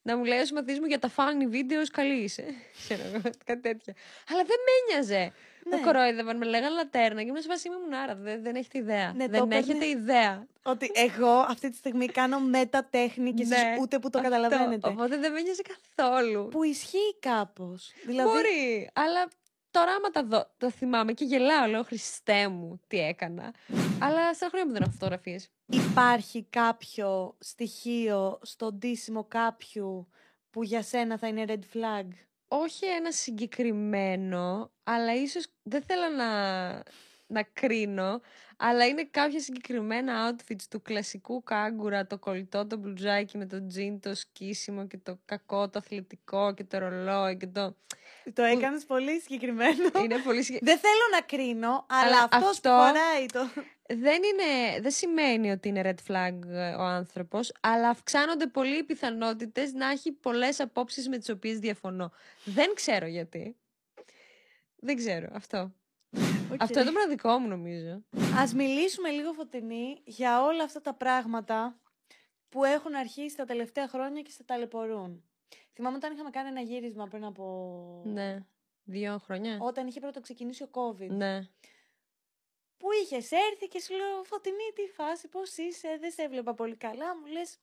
[0.06, 2.44] Να μου λέει ο συμμαθής μου για τα funny videos καλή είσαι.
[2.88, 3.94] Ξέρω εγώ, κάτι τέτοια.
[4.30, 5.34] Αλλά δεν με ένοιαζε.
[5.70, 5.76] Ναι.
[5.76, 8.16] Με κορόιδευαν, με λέγανε λατέρνα και ήμουν σε φάση ήμουν άρα.
[8.16, 9.14] Δεν, δεν έχετε ιδέα.
[9.16, 10.48] Ναι, το δεν έπαιρνε- έχετε ιδέα.
[10.64, 14.30] Ότι εγώ αυτή τη στιγμή κάνω μετατέχνη και εσείς Ναι, ούτε που το Αυτό.
[14.32, 14.90] καταλαβαίνετε.
[14.90, 15.62] Οπότε δεν με ένοιαζε
[15.96, 16.48] καθόλου.
[16.48, 17.92] Που ισχύει κάπως.
[18.06, 19.28] Δηλαδή, Μπορεί, αλλά
[19.74, 23.54] τώρα άμα τα δω, το θυμάμαι και γελάω, λέω Χριστέ μου, τι έκανα.
[24.00, 25.50] αλλά στα χρόνια μου δεν έχω φωτογραφίες.
[25.66, 30.08] υπάρχει κάποιο στοιχείο στο ντύσιμο κάποιου
[30.50, 32.08] που για σένα θα είναι red flag;
[32.48, 36.30] Όχι ένα συγκεκριμένο, αλλά ίσως δεν θέλω να,
[37.34, 38.22] να κρίνω,
[38.58, 44.00] αλλά είναι κάποια συγκεκριμένα outfits του κλασικού κάγκουρα, το κολλητό, το μπλουζάκι με το τζιν,
[44.00, 47.76] το σκίσιμο και το κακό, το αθλητικό και το ρολόι και το...
[48.34, 49.92] Το έκανες πολύ συγκεκριμένο.
[50.04, 50.80] είναι πολύ συγκεκριμένο.
[50.82, 53.62] Δεν θέλω να κρίνω, αλλά, Αλλά αυτός αυτό- που φοράει το...
[53.88, 58.84] δεν, είναι, δεν σημαίνει ότι είναι red flag ε, ο άνθρωπος, αλλά αυξάνονται πολύ οι
[58.84, 62.12] πιθανότητες να έχει πολλές απόψεις με τις οποίες διαφωνώ.
[62.44, 63.56] Δεν ξέρω γιατί.
[64.76, 65.28] Δεν ξέρω.
[65.34, 65.72] Αυτό.
[66.60, 68.04] Αυτό είναι το μοναδικό μου νομίζω.
[68.38, 71.80] Ας μιλήσουμε λίγο φωτεινή για όλα αυτά τα πράγματα
[72.50, 75.24] που έχουν αρχίσει τα τελευταία χρόνια και σε ταλαιπωρούν.
[75.74, 78.02] Θυμάμαι όταν είχαμε κάνει ένα γύρισμα πριν από...
[78.06, 78.46] Ναι.
[78.84, 79.58] Δύο χρόνια.
[79.62, 81.10] Όταν είχε πρώτο ξεκινήσει ο COVID.
[81.10, 81.40] Ναι.
[82.78, 86.76] Που είχες έρθει και σου λέω Φωτεινή, τι φάση, πώς είσαι, δεν σε έβλεπα πολύ
[86.76, 87.18] καλά.
[87.18, 87.58] Μου λες,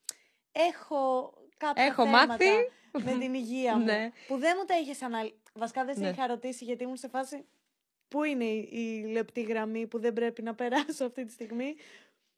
[0.53, 2.45] έχω κάποια Έχω θέματα μάθει.
[2.93, 3.85] με την υγεία μου.
[3.85, 4.11] Ναι.
[4.27, 5.35] Που δεν μου τα είχες αναλύσει.
[5.55, 6.09] Βασικά δεν σε Ναι.
[6.09, 7.45] είχα ρωτήσει γιατί ήμουν σε φάση.
[8.11, 11.75] Πού είναι η, η λεπτή γραμμή που δεν πρέπει να περάσω αυτή τη στιγμή;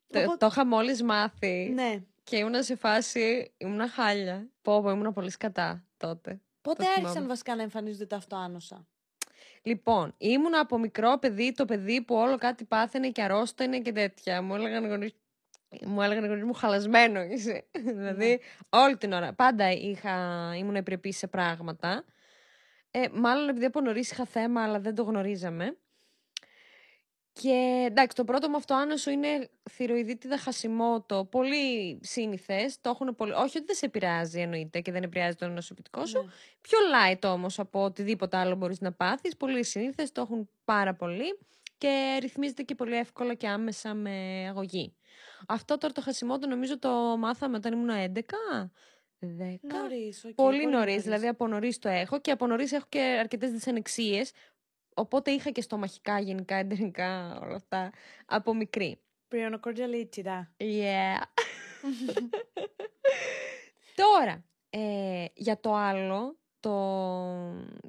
[0.07, 2.03] Το, Οπότε- το είχα μόλις μάθει Ναι.
[2.23, 4.49] και ήμουνα σε φάση, ήμουνα χάλια.
[4.61, 6.41] Πω, πω, ήμουνα πολύ σκατά τότε.
[6.61, 7.27] Πότε Το άρχισαν θυμάμαι.
[7.27, 8.87] βασικά να εμφανίζονται τα αυτοάνωσα.
[9.61, 14.41] Λοιπόν, ήμουν από μικρό παιδί το παιδί που όλο κάτι πάθαινε και αρρώστανε και τέτοια.
[14.41, 15.15] Μου έλεγαν οι γονείς
[15.85, 17.65] μου έλεγαν οι γονείς μου χαλασμένο είσαι.
[17.97, 19.33] δηλαδή όλη την ώρα.
[19.33, 22.03] Πάντα είχα, ήμουν επιρρεπής σε πράγματα.
[22.95, 25.77] Ε, μάλλον επειδή από νωρίς είχα θέμα αλλά δεν το γνωρίζαμε.
[27.33, 31.27] Και εντάξει, το πρώτο μου αυτοάνωσο είναι θηροειδίτιδα χασιμότο.
[31.31, 32.81] Πολύ σύνηθες.
[32.81, 33.31] Το έχουν πολύ.
[33.31, 36.21] Όχι ότι δεν σε επηρεάζει εννοείται και δεν επηρεάζει το νοσοποιητικό σου.
[36.21, 36.31] Ναι.
[36.61, 39.37] Πιο light όμως από οτιδήποτε άλλο μπορείς να πάθεις.
[39.37, 41.39] Πολύ συνήθε, το έχουν πάρα πολύ
[41.77, 44.93] και ρυθμίζεται και πολύ εύκολα και άμεσα με αγωγή.
[45.47, 48.19] Αυτό τώρα το Χασιμότο νομίζω το μάθαμε όταν ήμουν 11.
[49.39, 49.57] 10.
[49.61, 51.03] Νωρίς, οκ, πολύ νωρίς, νωρίς.
[51.03, 54.23] δηλαδή από νωρίς το έχω και από νωρίς έχω και αρκετές δυσανεξίες.
[54.95, 57.91] Οπότε είχα και στομαχικά, γενικά, εντερικά, όλα αυτά
[58.25, 58.99] από μικρή.
[59.27, 60.51] Πριονοκορτζαλίτσιδα.
[60.57, 61.21] Yeah.
[63.95, 66.71] Τώρα, ε, για το άλλο, το,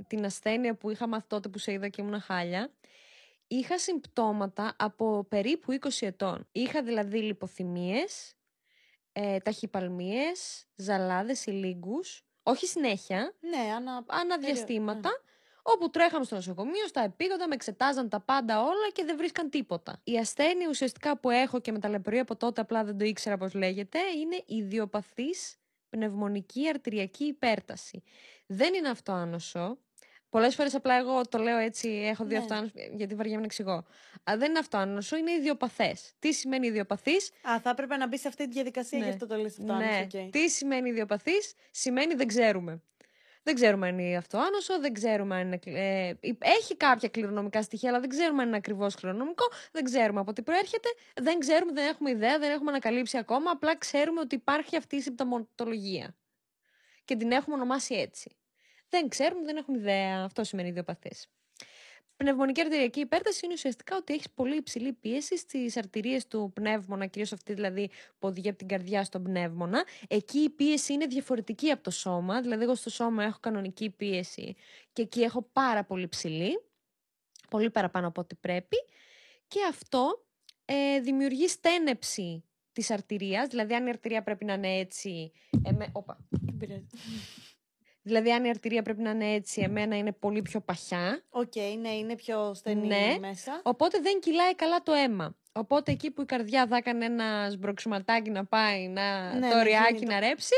[0.06, 2.72] την ασθένεια που είχα μάθει τότε που σε είδα και ήμουν χάλια,
[3.46, 6.48] είχα συμπτώματα από περίπου 20 ετών.
[6.52, 8.36] Είχα δηλαδή λιποθυμίες,
[9.16, 14.04] ε, ταχυπαλμίες, ζαλάδες, ηλίγκους, όχι συνέχεια, Ναι, ανα...
[14.06, 15.16] αναδιαστήματα, ναι.
[15.62, 20.00] όπου τρέχαμε στο νοσοκομείο, στα επίγοντα, με εξετάζαν τα πάντα όλα και δεν βρίσκαν τίποτα.
[20.04, 23.54] Η ασθένεια ουσιαστικά που έχω και με ταλαιπωρία από τότε, απλά δεν το ήξερα πώς
[23.54, 25.56] λέγεται, είναι ιδιοπαθής
[25.88, 28.02] πνευμονική αρτηριακή υπέρταση.
[28.46, 29.78] Δεν είναι αυτοάνωσο.
[30.34, 32.38] Πολλές φορές απλά εγώ το λέω έτσι, έχω δει Ναι.
[32.40, 33.72] αυτοάνωσο, γιατί βαριέμαι να εξηγώ.
[34.30, 36.12] Α, δεν είναι αυτοάνωσο, είναι ιδιοπαθές.
[36.18, 39.04] Τι σημαίνει ιδιοπαθής, Α, θα έπρεπε να μπει σε αυτή τη διαδικασία, Ναι.
[39.04, 39.74] γι' αυτό το λες αυτό.
[39.74, 40.00] ναι.
[40.14, 40.30] οκ.
[40.30, 42.82] Τι σημαίνει ιδιοπαθής, σημαίνει δεν ξέρουμε.
[43.42, 45.56] Δεν ξέρουμε αν είναι αυτοάνωσο, δεν ξέρουμε αν είναι.
[45.58, 49.84] κλ- Ε, υ- έχει κάποια κληρονομικά στοιχεία, αλλά δεν ξέρουμε αν είναι ακριβώς κληρονομικό, δεν
[49.84, 53.50] ξέρουμε από τι προέρχεται, δεν ξέρουμε, δεν έχουμε ιδέα, δεν έχουμε ανακαλύψει ακόμα.
[53.50, 56.16] Απλά ξέρουμε ότι υπάρχει αυτή η συμπτωματολογία.
[57.04, 58.36] Και την έχουμε ονομάσει έτσι.
[58.94, 60.24] Δεν ξέρουμε, δεν έχουμε ιδέα.
[60.24, 61.28] Αυτό σημαίνει ιδιοπαθές.
[62.16, 67.32] Πνευμονική αρτηριακή υπέρταση είναι ουσιαστικά ότι έχεις πολύ υψηλή πίεση στις αρτηρίες του πνεύμονα, κυρίως
[67.32, 69.84] αυτή δηλαδή που οδηγεί από την καρδιά στον πνεύμονα.
[70.08, 72.40] Εκεί η πίεση είναι διαφορετική από το σώμα.
[72.40, 74.56] Δηλαδή, εγώ στο σώμα έχω κανονική πίεση
[74.92, 76.60] και εκεί έχω πάρα πολύ ψηλή.
[77.50, 78.76] Πολύ παραπάνω από ό,τι πρέπει.
[79.48, 80.24] Και αυτό
[80.64, 83.48] ε, δημιουργεί στένεψη της αρτηρίας.
[83.48, 85.32] Δηλαδή, αν η αρτηρία πρέπει να είναι έτσι...
[85.64, 86.18] εμέ- Όπα.
[86.28, 86.86] Δεν πειράζει.
[88.06, 91.22] Δηλαδή, αν η αρτηρία πρέπει να είναι έτσι, εμένα είναι πολύ πιο παχιά.
[91.30, 93.16] Οκ, ναι, είναι πιο στενή Ναι.
[93.20, 93.60] μέσα.
[93.64, 95.36] Οπότε δεν κυλάει καλά το αίμα.
[95.52, 99.92] Οπότε εκεί που η καρδιά θα έκανε ένα σμπροξιματάκι να πάει, να, Ναι, το νεράκι
[99.94, 100.54] γίνει το- να ρέψει,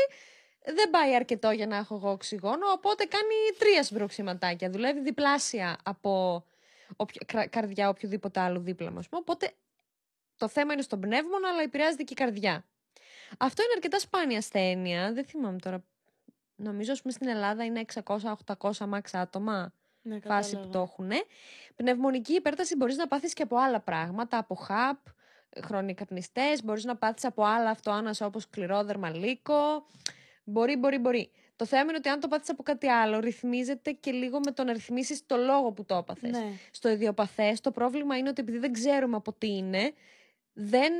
[0.65, 4.69] δεν πάει αρκετό για να έχω εγώ οξυγόνο, οπότε κάνει τρία σμπροξιματάκια.
[4.69, 6.43] Δουλεύει διπλάσια από
[6.95, 9.05] όποια, κρα- καρδιά οποιοδήποτε άλλο δίπλα μας.
[9.09, 9.51] Οπότε
[10.37, 12.65] το θέμα είναι στον πνεύμονα, αλλά επηρεάζεται και η καρδιά.
[13.37, 15.13] Αυτό είναι αρκετά σπάνια ασθένεια.
[15.13, 15.83] Δεν θυμάμαι τώρα.
[16.59, 20.69] Νομίζω, ας πούμε, στην Ελλάδα είναι 600-800 max άτομα Ναι, φάση που κατάλαβα.
[20.69, 21.11] το έχουν.
[21.75, 24.97] Πνευμονική υπέρταση μπορείς να πάθεις και από άλλα πράγματα, από χαπ,
[25.63, 29.85] χρόνιοι καπνιστές, μπορείς να πάθεις από άλλα αυτοάνασα όπως σκληρόδερμα λύκο.
[30.43, 31.31] Μπορεί, μπορεί, μπορεί.
[31.55, 34.63] Το θέμα είναι ότι αν το πάθεις από κάτι άλλο, ρυθμίζεται και λίγο με το
[34.63, 36.31] να ρυθμίσεις το λόγο που το έπαθες.
[36.31, 36.51] Ναι.
[36.71, 39.93] Στο ιδιοπαθές το πρόβλημα είναι ότι επειδή δεν ξέρουμε από τι είναι,
[40.53, 40.93] δεν,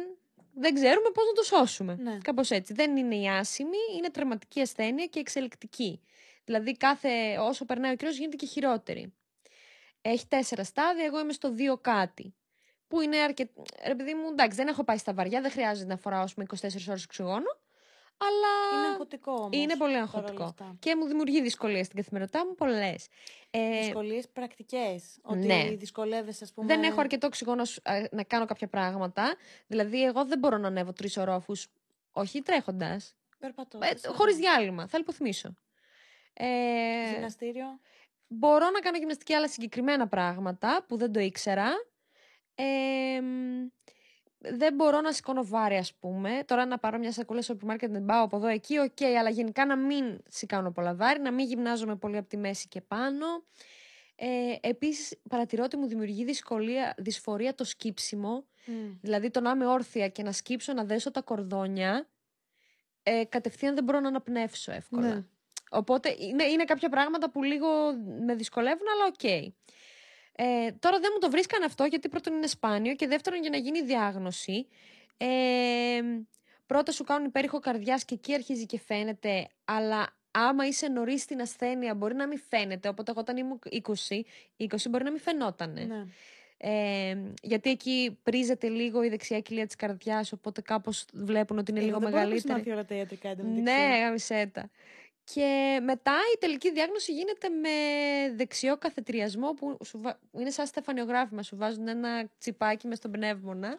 [0.59, 1.95] δεν ξέρουμε πώς να το σώσουμε.
[1.99, 2.17] Ναι.
[2.23, 2.73] Κάπως έτσι.
[2.73, 6.01] Δεν είναι η άσημη, είναι τραυματική ασθένεια και εξελικτική.
[6.45, 9.13] Δηλαδή κάθε, όσο περνάει ο καιρός γίνεται και χειρότερη.
[10.01, 12.33] Έχει τέσσερα στάδια, εγώ είμαι στο δύο κάτι.
[12.87, 13.63] Που είναι αρκετό.
[13.87, 16.45] Ρε παιδί μου, εντάξει, δεν έχω πάει στα βαριά, δεν χρειάζεται να φοράω ας πούμε,
[16.61, 17.59] 24 ώρες οξυγόνο.
[18.17, 19.49] Αλλά Είναι αγχωτικό όμως.
[19.57, 20.43] είναι πολύ παρόλα αγχωτικό.
[20.43, 20.75] αυτά.
[20.79, 23.07] Και μου δημιουργεί δυσκολίες στην καθημερινότητά μου πολλές.
[23.49, 25.17] Ε, Δυσκολίες πρακτικές.
[25.21, 25.69] Ότι ναι.
[25.75, 26.67] δυσκολεύεσαι, ας πούμε.
[26.67, 29.35] δεν έχω αρκετό οξυγόνο σ- ε, να κάνω κάποια πράγματα.
[29.67, 31.67] Δηλαδή, εγώ δεν μπορώ να ανέβω τρεις ορόφους,
[32.11, 33.15] όχι τρέχοντας.
[33.39, 33.79] Περπατώ.
[33.81, 34.87] Ε, Χωρίς διάλειμμα.
[34.87, 35.53] Θα λιποθυμίσω.
[36.33, 37.79] Ε, Γυμναστήριο.
[38.27, 41.69] μπορώ να κάνω γυμναστική αλλά συγκεκριμένα πράγματα που δεν το ήξερα.
[42.55, 43.67] Ε, μ,
[44.39, 46.43] δεν μπορώ να σηκώνω βάρη, ας πούμε.
[46.45, 49.01] Τώρα να πάρω μια σακούλα στο σούπερ μάρκετ να την πάω από εδώ εκεί, οκ,
[49.19, 52.81] αλλά γενικά να μην σηκώνω πολλά βάρη, να μην γυμνάζομαι πολύ από τη μέση και
[52.81, 53.25] πάνω.
[54.15, 58.45] Ε, Επίσης, παρατηρώ ότι μου δημιουργεί δυσκολία, δυσφορία το σκύψιμο.
[58.65, 58.73] Μμ.
[59.01, 62.07] Δηλαδή το να είμαι όρθια και να σκύψω, να δέσω τα κορδόνια,
[63.03, 65.13] ε, κατευθείαν δεν μπορώ να αναπνεύσω εύκολα.
[65.13, 65.23] Ναι.
[65.69, 67.67] Οπότε είναι, είναι κάποια πράγματα που λίγο
[68.25, 69.53] με δυσκολεύουν, αλλά οκ.
[70.39, 73.57] Ε, τώρα δεν μου το βρίσκαν αυτό γιατί πρώτον είναι σπάνιο και δεύτερον για να
[73.57, 74.67] γίνει διάγνωση.
[75.17, 75.27] Ε,
[76.65, 81.41] πρώτα σου κάνουν υπέρηχο καρδιάς και εκεί αρχίζει και φαίνεται, αλλά άμα είσαι νωρίς στην
[81.41, 82.87] ασθένεια μπορεί να μην φαίνεται.
[82.87, 84.21] Οπότε εγώ όταν ήμουν 20,
[84.57, 85.83] 20 μπορεί να μην φαινότανε.
[85.83, 86.05] Ναι.
[86.59, 91.79] Ε, γιατί εκεί πρίζεται λίγο η δεξιά κοιλία της καρδιάς, οπότε κάπως βλέπουν ότι είναι
[91.79, 92.57] Εγώ λίγο δεν μπορώ να μεγαλύτερη.
[92.57, 93.61] μάθει όλα τα ιατρικά εντωμεταξύ.
[93.61, 94.69] Ναι, γαμισέτα.
[95.33, 97.69] Και μετά η τελική διάγνωση γίνεται με
[98.35, 101.41] δεξιό καθετριασμό που σου βα- είναι σαν στεφανιογράφημα.
[101.43, 103.77] Σου βάζουν ένα τσιπάκι μες στον πνεύμονα.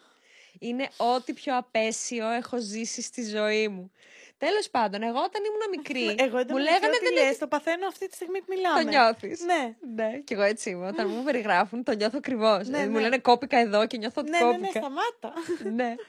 [0.59, 3.93] Είναι ό,τι πιο απέσιο έχω ζήσει στη ζωή μου.
[4.39, 8.09] Τέλος πάντων, εγώ όταν ήμουν μικρή, Εγώ μου λέγανε τι δεν λες, το παθαίνω αυτή
[8.09, 8.83] τη στιγμή που μιλάμε.
[8.83, 9.41] το νιώθεις.
[9.41, 9.75] Ναι.
[9.95, 10.87] Ναι, και εγώ έτσι είμαι.
[10.87, 12.69] Όταν μου περιγράφουν, το νιώθω ακριβώς.
[12.69, 13.01] Ναι, Μου ναι.
[13.01, 14.79] λένε κόπηκα εδώ και νιώθω ότι Ναι, ναι, ναι, κόπηκα.
[14.81, 15.33] σταμάτα.
[15.75, 15.95] ναι.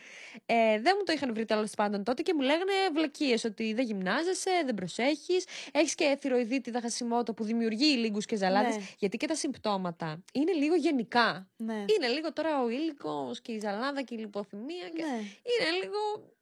[0.45, 3.85] Ε, δεν μου το είχαν βρει τέλος πάντων τότε και μου λέγανε βλακίες ότι δεν
[3.85, 5.45] γυμνάζεσαι, δεν προσέχεις.
[5.71, 8.75] Έχεις και θηροειδίτιδα χασιμότητα που δημιουργεί λίγους και ζαλάδες.
[8.75, 8.83] Ναι.
[8.97, 11.47] Γιατί και τα συμπτώματα είναι λίγο γενικά.
[11.57, 11.73] ναι.
[11.95, 14.89] Είναι λίγο τώρα ο ήλικος και η ζαλάδα και η λιποθυμία.
[14.95, 15.03] Και...
[15.03, 15.17] ναι.
[15.17, 15.97] Είναι λίγο.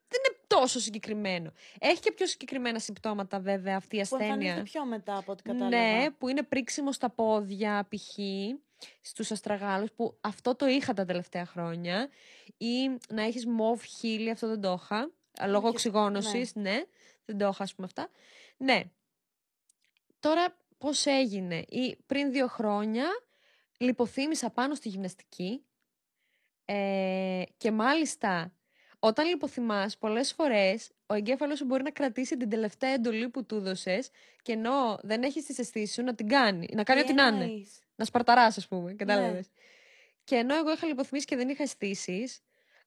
[0.09, 1.51] Δεν είναι τόσο συγκεκριμένο.
[1.79, 4.25] Έχει και πιο συγκεκριμένα συμπτώματα βέβαια αυτή η Που ασθένεια.
[4.33, 5.75] εμφανίζεται πιο μετά από ό,τι κατάλαβα.
[5.77, 8.17] Ναι, που είναι πρίξιμο στα πόδια, π.χ.
[9.01, 12.09] στους αστραγάλους, που αυτό το είχα τα τελευταία χρόνια.
[12.57, 15.11] Ή να έχεις μοβ χείλη, αυτό δεν το είχα.
[15.47, 16.83] Λόγω Και- οξυγόνωσης, ναι.
[17.25, 18.09] Δεν το είχα, ας πούμε, αυτά.
[18.57, 18.83] Ναι.
[20.19, 23.05] Τώρα, πώς έγινε; Ή πριν δύο χρόνια,
[23.77, 25.61] λιποθύμησα πάνω στη γυμναστική.
[26.65, 28.53] Ε, και μάλιστα,
[28.99, 33.55] όταν λιποθυμάς, πολλές φορές ο εγκέφαλος σου μπορεί να κρατήσει την τελευταία εντολή που του
[33.55, 34.09] έδωσες
[34.41, 37.27] και ενώ δεν έχεις τις αισθήσεις σου να την κάνει, να κάνει Τι ό,τι να
[37.27, 37.65] είναι.
[37.97, 39.33] Εννοείς; Να σπαρταράς, ας πούμε, κατάλαβες.
[39.33, 39.61] Ναι.
[40.23, 42.29] Και ενώ εγώ είχα λιποθυμήσει και δεν είχα αισθήσει,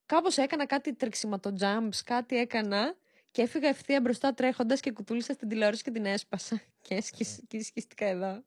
[0.07, 2.95] κάπως έκανα κάτι τρεξιματο-jumps, κάτι έκανα
[3.31, 6.61] και έφυγα ευθεία μπροστά τρέχοντας και κουτούλησα στην τηλεόραση και την έσπασα.
[6.83, 8.43] Και, έσκυ- και σκίστηκα εδώ.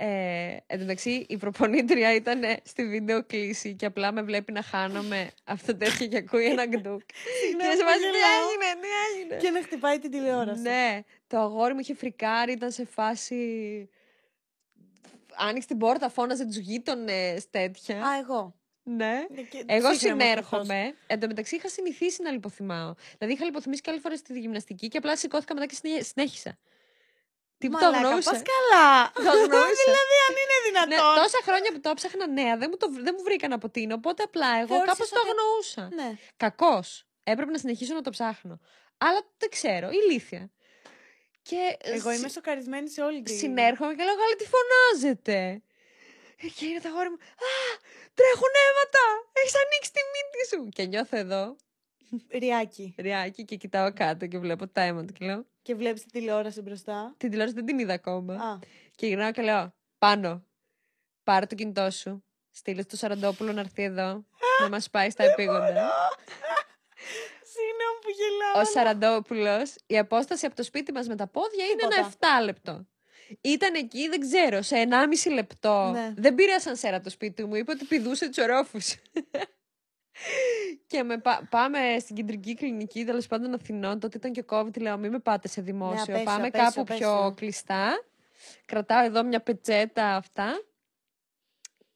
[0.00, 4.62] Ε, εν τω μεταξύ, η προπονήτρια ήταν στη βίντεο κλίση και απλά με βλέπει να
[4.62, 7.00] χάνομαι αυτό τέτοιο και ακούει ένα γκντουκ.
[7.06, 7.14] και
[7.46, 8.48] Συγγνώμη σε που βάζει, τι γελάω.
[8.48, 8.88] έγινε, τι
[9.20, 9.36] έγινε.
[9.36, 10.60] Και να χτυπάει την τηλεόραση.
[10.60, 13.88] Ναι, το αγόρι μου είχε φρικάρει, ήταν σε φάση.
[15.38, 18.04] Άνοιξε την πόρτα, φώναζε τους γείτονες, τέτοια.
[18.06, 18.54] Α, εγώ.
[18.82, 19.26] ναι.
[19.50, 20.94] Και- Εγώ ψύχρεμος συνέρχομαι.
[21.06, 22.94] Εν τω μεταξύ είχα συνηθίσει να λιποθυμάω.
[23.18, 26.58] Δηλαδή είχα λιποθυμήσει και άλλη φορά στη γυμναστική και απλά σηκώθηκα μετά και συνέ- συνέχισα.
[27.58, 28.30] Τι που το Μαλάκα, αγνοούσα.
[28.30, 29.10] πας καλά.
[29.12, 29.82] Το αγνοούσα.
[29.84, 31.22] δηλαδή, αν είναι Ναι, δυνατόν.
[31.22, 33.92] τόσα χρόνια που το ψάχνα νέα, δεν μου, το, δεν μου βρήκαν από τι είναι,
[33.94, 35.88] οπότε απλά εγώ Θεώρησες κάπως το ότι- αγνοούσα.
[35.94, 36.16] Ναι.
[36.36, 36.82] Κακώ.
[37.22, 38.60] Έπρεπε να συνεχίσω να το ψάχνω.
[38.98, 40.50] Αλλά δεν ξέρω, ηλίθια.
[41.48, 43.32] Και ε, Εγώ συ- είμαι σοκαρισμένη σε όλη τη.
[43.36, 45.62] συνέρχομαι και λέω, Γάλλη, τι φωνάζετε;
[46.56, 47.16] Και είναι τα γόρια μου,
[47.50, 47.52] Α,
[48.14, 49.04] τρέχουν αίματα!
[49.32, 50.68] Έχεις ανοίξει τη μύτη σου!
[50.68, 51.56] Και νιώθω εδώ,
[52.38, 52.94] Ριάκι.
[52.98, 57.14] ριάκι, και κοιτάω κάτω και βλέπω τα αίματα και λέω, Και βλέπεις τη τηλεόραση μπροστά.
[57.16, 58.34] την τηλεόραση δεν την είδα ακόμα.
[58.34, 58.58] Α,
[58.94, 60.44] Και γυρνάω και λέω, πάνω,
[61.24, 64.24] πάρε το κινητό σου, στείλε στο Σαραντόπουλο να έρθει εδώ,
[64.60, 65.90] να μας πάει στα επίγοντα.
[68.14, 68.54] Συγγνώμη που γελάω.
[68.54, 72.38] Ο αλλά- Σαραντόπουλος, η απόσταση από το σπίτι μας με τα πόδια είναι ένα Τίποτα.
[72.40, 72.86] 7 λεπτό.
[73.40, 75.90] Ήταν εκεί, δεν ξέρω, σε 1,5 λεπτό.
[75.92, 76.12] Ναι.
[76.16, 78.78] Δεν πήρε ασανσέρα από το σπίτι μου, είπε ότι πηδούσε του ορόφου.
[80.86, 84.00] και με πά- πάμε στην κεντρική κλινική, τέλος πάντων Αθηνών.
[84.00, 84.80] Τότε ήταν και COVID.
[84.80, 86.02] Λέω: Μην με πάτε σε δημόσιο.
[86.02, 87.34] απέσιο, πάμε απέσιο, κάπου πιο απέσιο.
[87.36, 88.02] κλειστά.
[88.64, 90.62] Κρατάω εδώ μια πετσέτα αυτά.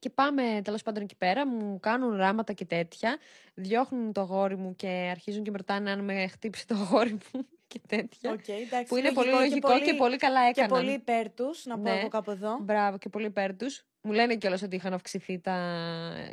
[0.02, 3.16] Και πάμε τέλος πάντων εκεί πέρα, μου κάνουν ράματα και τέτοια.
[3.54, 7.46] Διώχνουν το αγόρι μου και αρχίζουν και με ρωτάνε αν με χτύψει το αγόρι μου
[7.70, 8.30] και τέτοια.
[8.30, 10.78] Οκ, εντάξει, που είναι πολύ λογικό και πολύ, καλά Και έκαναν.
[10.84, 11.98] πολύ υπέρ τους, να πω Ναι.
[11.98, 12.58] εγώ κάπου εδώ.
[12.60, 13.84] Μπράβο και πολύ υπέρ τους.
[14.02, 15.52] Μου λένε κιόλας ότι είχαν αυξηθεί τα...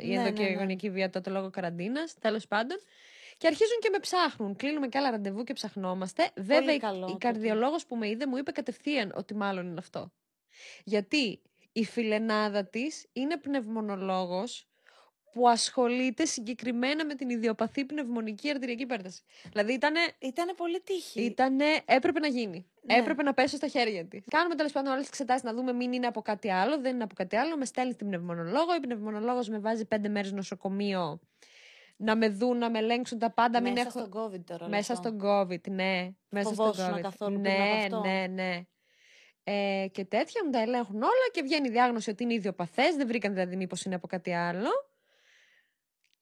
[0.00, 2.14] η Ναι, ναι, ενδοοικογενειακή βία τότε λόγω καραντίνας.
[2.20, 2.76] Τέλος πάντων.
[3.38, 4.56] Και αρχίζουν και με ψάχνουν.
[4.56, 6.30] Κλείνουμε και άλλα ραντεβού και ψαχνόμαστε.
[6.36, 7.26] Βέβαια, η- καλό η τότε.
[7.26, 10.12] καρδιολόγος που με είδε μου είπε κατευθείαν ότι μάλλον είναι αυτό.
[10.84, 11.40] Γιατί
[11.72, 14.64] η φιλενάδα της είναι πνευμονολόγος
[15.32, 19.22] που ασχολείται συγκεκριμένα με την ιδιοπαθή πνευμονική αρτηριακή υπέρταση.
[19.50, 21.22] Δηλαδή ήτανε Ήταν πολύ τύχη.
[21.22, 22.66] Ήτανε, έπρεπε να γίνει.
[22.82, 22.94] Ναι.
[22.94, 24.24] Έπρεπε να πέσω στα χέρια της.
[24.30, 26.80] Κάνουμε τέλος πάντων όλες τις εξετάσεις να δούμε μην είναι από κάτι άλλο.
[26.80, 27.56] Δεν είναι από κάτι άλλο.
[27.56, 28.74] Με στέλνει στην πνευμονολόγο.
[28.76, 31.20] Η πνευμονολόγος με βάζει πέντε μέρες νοσοκομείο
[31.96, 33.60] να με δουν, να με ελέγξουν τα πάντα.
[33.60, 33.98] μην Μέσα έχω...
[33.98, 34.68] στον COVID τώρα.
[34.68, 35.08] Μέσα αυτό.
[35.08, 36.10] στον COVID, ναι.
[36.28, 37.00] Μέσα στον Φοβόσουνα COVID.
[37.00, 38.62] καθόλου πριν ναι, από αυτό; ναι, ναι.
[39.44, 42.96] Ε, και τέτοια μου τα ελέγχουν όλα και βγαίνει η διάγνωση ότι είναι ιδιοπαθές.
[42.96, 44.68] Δεν βρήκαν δηλαδή μήπως είναι από κάτι άλλο.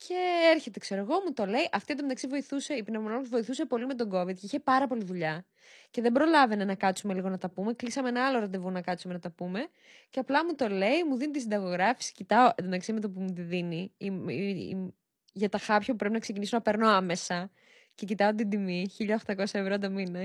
[0.06, 0.14] Και
[0.54, 1.68] έρχεται, ξέρω εγώ, μου το λέει.
[1.72, 5.46] Αυτή εντωμεταξύ βοηθούσε, η πνευμονολόγος βοηθούσε πολύ με τον COVID και είχε πάρα πολύ δουλειά.
[5.90, 7.72] Και δεν προλάβαινε να κάτσουμε λίγο να τα πούμε.
[7.72, 9.68] Κλείσαμε ένα άλλο ραντεβού να κάτσουμε να τα πούμε.
[10.10, 12.12] Και απλά μου το λέει, μου δίνει τη συνταγογράφηση.
[12.12, 14.94] Κοιτάω, εντωμεταξύ με το που μου τη δίνει, η, η- η-
[15.32, 17.50] για τα χάπια που πρέπει να ξεκινήσω να παίρνω άμεσα.
[17.94, 18.86] Και κοιτάω την τιμή,
[19.26, 20.20] 1800 ευρώ το μήνα.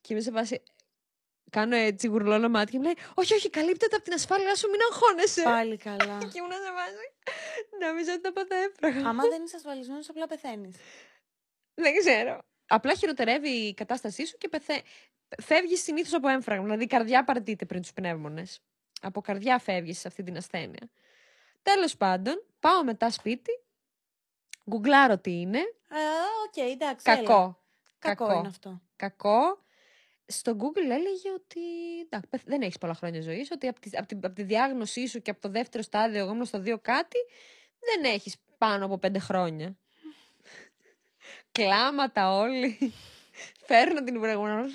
[0.00, 0.62] και είμαι σε βάση.
[1.50, 4.80] Κάνω έτσι γουρλώνα μάτια και μου λέει: Όχι, όχι, καλύπτεται από την ασφάλειά σου, μην
[4.90, 5.42] αγχώνεσαι.
[5.42, 6.18] Πάλι καλά.
[6.32, 7.12] Και ήμουν σε βάση.
[7.80, 9.08] Νομίζω ότι τα πάτα έφραγα.
[9.08, 10.76] Άμα δεν είσαι ασφαλισμένος, απλά πεθαίνεις.
[11.74, 12.38] Δεν ξέρω.
[12.66, 14.82] Απλά χειροτερεύει η κατάστασή σου και πεθα...
[15.42, 16.64] φεύγεις συνήθως από έμφραγμα.
[16.64, 18.60] Δηλαδή η καρδιά παρατείται πριν τους πνεύμονες.
[19.00, 20.90] Από καρδιά φεύγεις σε αυτή την ασθένεια.
[21.62, 23.50] Τέλος πάντων, πάω μετά σπίτι,
[24.70, 25.58] γκουγκλάρω τι είναι.
[25.88, 25.98] Α,
[26.46, 27.10] οκ, εντάξει.
[27.10, 27.22] έλα.
[27.22, 27.62] Κακό.
[27.98, 28.80] Κακό είναι αυτό.
[28.96, 29.58] Κακό
[30.30, 31.60] στο Google έλεγε ότι
[32.08, 35.22] εντάξει, δεν έχεις πολλά χρόνια ζωής, ότι από τη, από, τη, από τη διάγνωσή σου
[35.22, 37.18] και από το δεύτερο στάδιο, εγώ ήμουν στο δύο κάτι,
[37.78, 39.76] δεν έχεις πάνω από πέντε χρόνια.
[41.52, 42.92] Κλάματα όλοι.
[43.66, 44.72] Φέρνω την προηγούμενη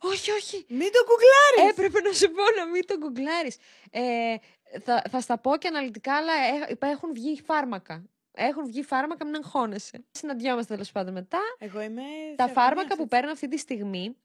[0.00, 0.64] Όχι, όχι.
[0.68, 1.70] Μην το γκουγκλάρεις.
[1.70, 3.52] Έπρεπε να σου πω να μην το γκουγκλάρεις.
[3.90, 4.36] Ε,
[4.80, 6.32] θα, θα στα πω και αναλυτικά, αλλά
[6.68, 8.04] ε, έχουν βγει φάρμακα.
[8.36, 10.04] Έχουν βγει φάρμακα, μην αγχώνεσαι.
[10.10, 11.38] Συναντιόμαστε τέλος πάντων μετά.
[11.58, 12.02] Εγώ είμαι.
[12.36, 14.16] Τα φάρμακα που παίρνω αυτή τη στιγμή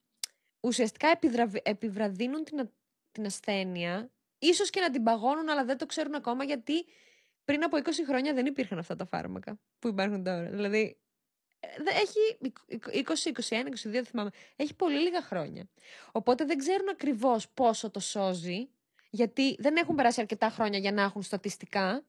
[0.61, 2.71] ουσιαστικά επιδραβ- επιβραδύνουν την, α-
[3.11, 4.11] την ασθένεια.
[4.39, 6.85] Ίσως και να την παγώνουν, αλλά δεν το ξέρουν ακόμα γιατί
[7.45, 10.43] πριν από 20 χρόνια δεν υπήρχαν αυτά τα φάρμακα που υπάρχουν τώρα.
[10.49, 10.97] Δηλαδή,
[11.59, 12.37] ε, δε- έχει
[12.91, 14.29] 20, 21, 22, δεν θυμάμαι.
[14.55, 15.69] Έχει πολύ λίγα χρόνια.
[16.11, 18.69] Οπότε δεν ξέρουν ακριβώς πόσο το σώζει,
[19.09, 22.03] γιατί δεν έχουν περάσει αρκετά χρόνια για να έχουν στατιστικά.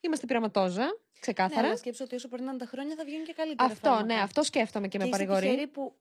[0.00, 1.66] Είμαστε πειραματόζα, Ναι, ξεκάθαρα.
[1.66, 3.70] αλλά σκέψω ότι όσο περνάνε τα χρόνια θα βγαίνουν και καλύτερα.
[3.72, 4.14] αυτό, φάρμακα.
[4.14, 5.46] ναι, αυτό σκέφτομαι και, Και με είσαι παρηγορεί.
[5.46, 5.98] τυχερή που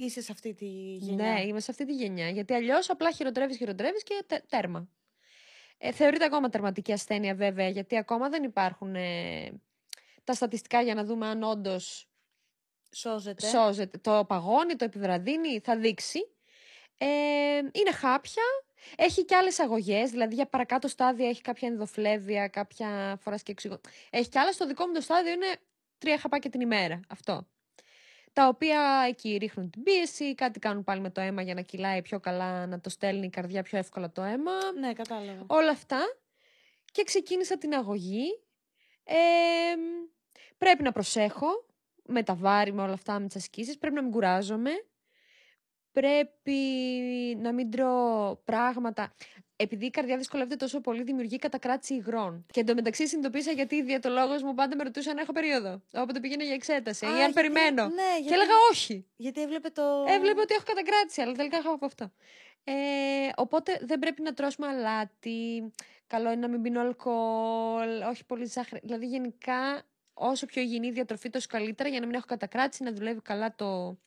[0.00, 1.32] είσαι σε αυτή τη γενιά.
[1.32, 2.28] Ναι, είμαι σε αυτή τη γενιά.
[2.28, 4.88] Γιατί αλλιώς απλά χειροτρεύει, χειροτρεύει και τε- τέρμα.
[5.78, 9.60] Ε, θεωρείται ακόμα τερματική ασθένεια βέβαια, γιατί ακόμα δεν υπάρχουν ε,
[10.24, 12.08] τα στατιστικά για να δούμε αν όντως
[12.90, 13.46] Σώζεται.
[13.46, 13.98] σώζεται.
[13.98, 16.18] Το παγώνει, το επιβραδύνει, θα δείξει.
[16.98, 17.06] Ε,
[17.72, 18.42] είναι χάπια.
[18.96, 23.80] Έχει και άλλες αγωγές, δηλαδή για παρακάτω στάδια έχει κάποια ενδοφλέβεια, κάποια φορά και εξηγώ.
[24.10, 24.52] Έχει και άλλα.
[24.52, 25.56] Στο δικό μου το στάδιο είναι
[25.98, 27.00] τρία χαπάκια την ημέρα.
[27.08, 27.46] Αυτό.
[28.38, 32.02] Τα οποία εκεί ρίχνουν την πίεση, κάτι κάνουν πάλι με το αίμα για να κυλάει
[32.02, 34.52] πιο καλά, να το στέλνει η καρδιά πιο εύκολα το αίμα.
[34.78, 35.44] Ναι, κατάλαβα.
[35.46, 35.98] Όλα αυτά.
[36.92, 38.42] Και ξεκίνησα την αγωγή.
[39.04, 39.16] Ε,
[40.58, 41.46] πρέπει να προσέχω
[42.04, 43.78] με τα βάρη, με όλα αυτά, με τις ασκήσεις.
[43.78, 44.70] Πρέπει να μην κουράζομαι.
[45.98, 46.58] Πρέπει
[47.40, 49.12] να μην τρώω πράγματα.
[49.56, 52.46] Επειδή η καρδιά δυσκολεύεται τόσο πολύ, δημιουργεί κατακράτηση υγρών.
[52.52, 55.82] Και εντωμεταξύ συνειδητοποίησα γιατί η διατολόγος μου πάντα με ρωτούσε αν έχω περίοδο.
[55.94, 57.82] Όποτε πήγαινε για εξέταση Α, ή αν γιατί- περιμένω.
[57.84, 59.06] Ναι, Και γιατί, έλεγα όχι.
[59.16, 59.82] γιατί έβλεπε το.
[60.08, 62.10] Έβλεπε ότι έχω κατακράτηση, αλλά τελικά έχω από αυτό.
[62.64, 62.72] Ε,
[63.36, 65.72] οπότε δεν πρέπει να τρώσουμε αλάτι.
[66.06, 68.80] Καλό είναι να μην πίνω αλκοόλ, όχι πολύ ζάχαρη.
[68.84, 69.82] Δηλαδή γενικά
[70.14, 73.54] όσο πιο υγιεινή η διατροφή τόσο καλύτερα για να μην έχω κατακράτηση, να δουλεύει καλά
[73.54, 73.98] το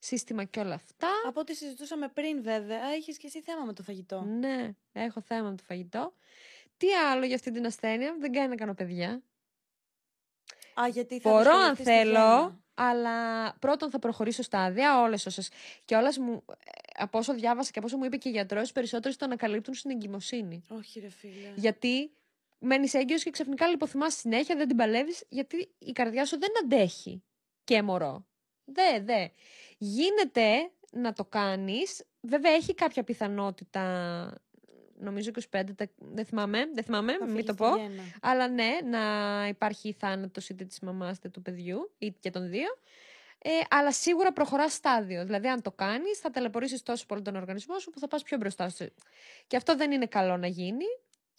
[0.00, 1.08] σύστημα και όλα αυτά.
[1.26, 4.20] Από ό,τι συζητούσαμε πριν, βέβαια, είχες και εσύ θέμα με το φαγητό.
[4.20, 6.12] Ναι, έχω θέμα με το φαγητό.
[6.76, 9.22] Τι άλλο για αυτή την ασθένεια, δεν κάνει να κάνω παιδιά.
[10.80, 12.58] Α, γιατί θα Μπορώ αν δυσκολευτείς στη θέλω, γέννα.
[12.74, 15.50] αλλά πρώτον θα προχωρήσω στάδια όλες όσες.
[15.84, 16.54] Και όλες μου, ε,
[17.02, 19.74] από όσο διάβασα και από όσο μου είπε και η γιατρός, οι περισσότερε το ανακαλύπτουν
[19.74, 20.64] στην εγκυμοσύνη.
[20.68, 21.52] Όχι, ρε φίλε.
[21.56, 22.12] Γιατί
[22.58, 27.22] μένεις έγκυος και ξαφνικά λιποθυμάς συνέχεια, δεν την παλεύεις, γιατί η καρδιά σου δεν αντέχει
[27.64, 28.24] και μωρό.
[28.64, 29.28] Δε, δε.
[29.82, 32.04] Γίνεται να το κάνεις.
[32.20, 33.82] Βέβαια, έχει κάποια πιθανότητα.
[34.98, 37.76] Νομίζω 25, τα- δεν θυμάμαι, δεν θυμάμαι, Θα μην φύγεις το στη πω.
[37.76, 38.02] γέννα.
[38.22, 39.00] Αλλά ναι, να
[39.48, 42.68] υπάρχει θάνατος είτε της μαμάς είτε του παιδιού, είτε και των δύο.
[43.38, 45.24] Ε, αλλά σίγουρα προχωράς στάδιο.
[45.24, 48.36] Δηλαδή, αν το κάνεις, θα ταλαιπωρήσεις τόσο πολύ τον οργανισμό σου που θα πας πιο
[48.36, 48.86] μπροστά σου.
[49.46, 50.84] Και αυτό δεν είναι καλό να γίνει.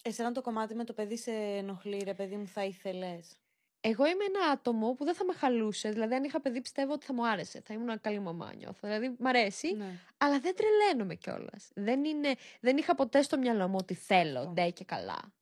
[0.02, 3.36] Εσένα το κομμάτι με το παιδί σε ενοχλεί, ρε παιδί μου, θα ήθελες;
[3.84, 5.90] Εγώ είμαι ένα άτομο που δεν θα με χαλούσε.
[5.90, 7.60] Δηλαδή, αν είχα παιδί, πιστεύω ότι θα μου άρεσε.
[7.64, 8.88] Θα ήμουν καλή μαμά, νιώθω.
[8.88, 9.72] Δηλαδή, μ' αρέσει.
[9.72, 9.98] Ναι.
[10.18, 11.70] Αλλά δεν τρελαίνομαι κιόλας.
[11.74, 14.50] Δεν, είναι, δεν είχα ποτέ στο μυαλό μου ότι θέλω, Αυτό.
[14.52, 15.32] ντε και καλά.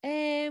[0.00, 0.50] Ε,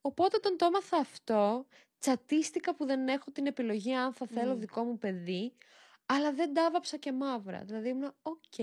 [0.00, 1.66] οπότε όταν το έμαθα αυτό,
[1.98, 4.58] τσατίστηκα που δεν έχω την επιλογή αν θα θέλω Μμ.
[4.58, 5.52] δικό μου παιδί,
[6.06, 7.62] αλλά δεν τα έβαψα και μαύρα.
[7.64, 8.54] Δηλαδή ήμουν οκ.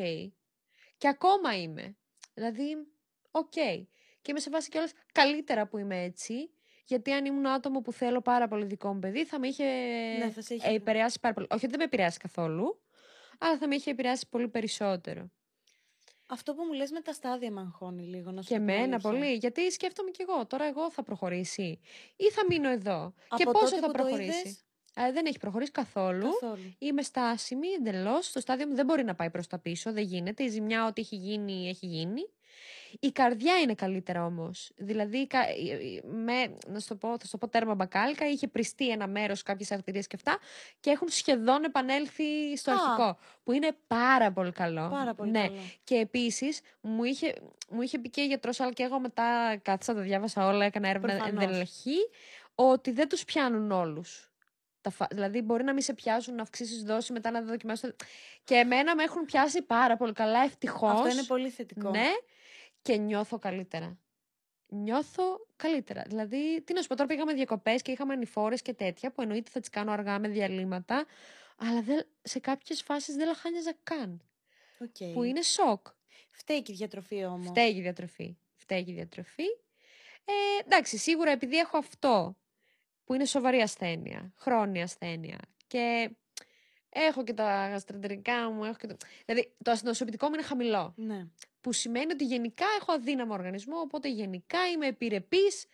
[0.97, 1.95] Και ακόμα είμαι.
[2.33, 2.87] Δηλαδή,
[3.31, 3.51] οκ.
[4.21, 6.51] Και είμαι σε φάση κιόλας καλύτερα που είμαι έτσι,
[6.87, 9.63] γιατί αν ήμουν άτομο που θέλω πάρα πολύ δικό μου παιδί, θα με είχε
[10.19, 11.47] Ναι, θα σε είχε- ε, επηρεάσει πάρα πολύ.
[11.49, 12.81] Όχι ότι δεν με έχει επηρεάσει καθόλου,
[13.39, 15.31] αλλά θα με είχε επηρεάσει πολύ περισσότερο.
[16.29, 18.69] Αυτό που μου λες με τα στάδια με αγχώνει λίγο, να σου Και πω την
[18.69, 19.09] εμένα αλήθεια.
[19.09, 20.45] πολύ, γιατί σκέφτομαι κι εγώ.
[20.45, 21.79] Τώρα εγώ θα προχωρήσει
[22.15, 23.13] ή θα μείνω εδώ.
[23.35, 24.39] και Από πόσο τότε θα που το προχωρήσει.
[24.39, 24.61] είδες;
[24.95, 26.29] Ε, δεν έχει προχωρήσει καθόλου.
[26.39, 26.75] Καθόλου.
[26.79, 28.31] Είμαι στάσιμη εντελώς.
[28.31, 29.91] Το στάδιο μου δεν μπορεί να πάει προς τα πίσω.
[29.93, 30.43] Δεν γίνεται.
[30.43, 32.21] Η ζημιά, ό,τι έχει γίνει, έχει γίνει.
[32.99, 34.71] Η καρδιά είναι καλύτερα όμως.
[34.75, 36.33] Δηλαδή, η κα- η- η- με,
[36.67, 39.71] να σου το πω, θα σου το πω τέρμα μπακάλικα, είχε πριστεί ένα μέρος, κάποιες
[39.71, 40.37] αρτηρίες και αυτά,
[40.79, 42.73] και έχουν σχεδόν επανέλθει στο Α.
[42.73, 43.17] αρχικό.
[43.43, 44.89] Που είναι πάρα πολύ καλό.
[44.89, 45.47] Πάρα πολύ ναι.
[45.47, 45.59] καλό.
[45.83, 47.33] Και επίσης μου είχε,
[47.69, 50.87] μου είχε πει και η γιατρός, αλλά και εγώ μετά κάθισα, τα διάβασα όλα, έκανα
[50.89, 51.43] έρευνα Προφανώς.
[51.43, 51.97] ενδελεχή,
[52.55, 54.31] ότι δεν τους πιάνουν όλους.
[55.09, 57.81] Δηλαδή, μπορεί να μην σε πιάσουν να αυξήσεις δόση, μετά να δοκιμάσεις.
[57.89, 57.95] το-
[58.43, 60.91] Και εμένα με έχουν πιάσει πάρα πολύ καλά, ευτυχώς.
[60.91, 61.89] Αυτό είναι πολύ θετικό.
[61.89, 62.07] Ναι,
[62.87, 63.97] και νιώθω καλύτερα.
[64.67, 66.03] Νιώθω καλύτερα.
[66.07, 69.49] Δηλαδή, τι να σου πω, τώρα πήγαμε διακοπές και είχαμε ανηφόρες και τέτοια, που εννοείται
[69.49, 71.05] θα τις κάνω αργά με διαλύματα,
[71.57, 74.21] αλλά δεν, σε κάποιες φάσεις δεν λαχάνιαζα καν.
[74.79, 75.13] Οκ.
[75.13, 75.87] Που είναι σοκ.
[76.31, 77.47] Φταίει και η διατροφή όμως.
[77.47, 78.37] Φταίει η διατροφή.
[78.55, 79.45] Φταίει η διατροφή.
[80.25, 82.37] Ε, εντάξει, σίγουρα επειδή έχω αυτό
[83.03, 86.11] που είναι σοβαρή ασθένεια, χρόνια ασθένεια και
[86.89, 88.95] έχω και τα γαστρεντερικά μου, έχω και το...
[89.25, 91.27] δηλαδή το ανοσοποιητικό μου είναι χαμηλό, Ναι.
[91.67, 95.65] Που σημαίνει ότι γενικά έχω αδύναμο οργανισμό, οπότε γενικά είμαι επιρρεπής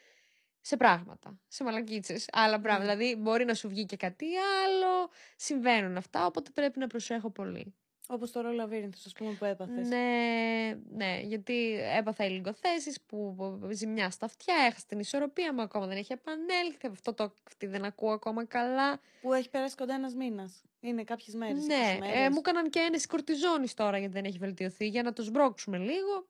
[0.62, 2.86] σε πράγματα, σε μαλακίτσες, άλλα πράγματα.
[2.86, 2.96] Ναι.
[2.96, 7.76] Δηλαδή μπορεί να σου βγει και κάτι άλλο, συμβαίνουν αυτά, οπότε πρέπει να προσέχω πολύ.
[8.08, 9.88] Όπως το ρόλο λαβύρινθο, ας πούμε, που έπαθες.
[9.88, 15.88] Ναι, ναι, γιατί έπαθα υλικοθέσεις που που- ζημιά στα αυτιά, έχασα την ισορροπία μου, ακόμα
[15.88, 19.00] δεν έχει επανέλθει, αυτό το αυτή δεν ακούω ακόμα καλά.
[19.22, 20.62] Που έχει περάσει κοντά ένας μήνας.
[20.80, 21.66] Είναι κάποιες μέρες.
[21.66, 25.22] ναι, ε, μου έκαναν και ένεση κορτιζόνης τώρα γιατί δεν έχει βελτιωθεί, για να το
[25.24, 26.28] σμπρώξουμε λίγο.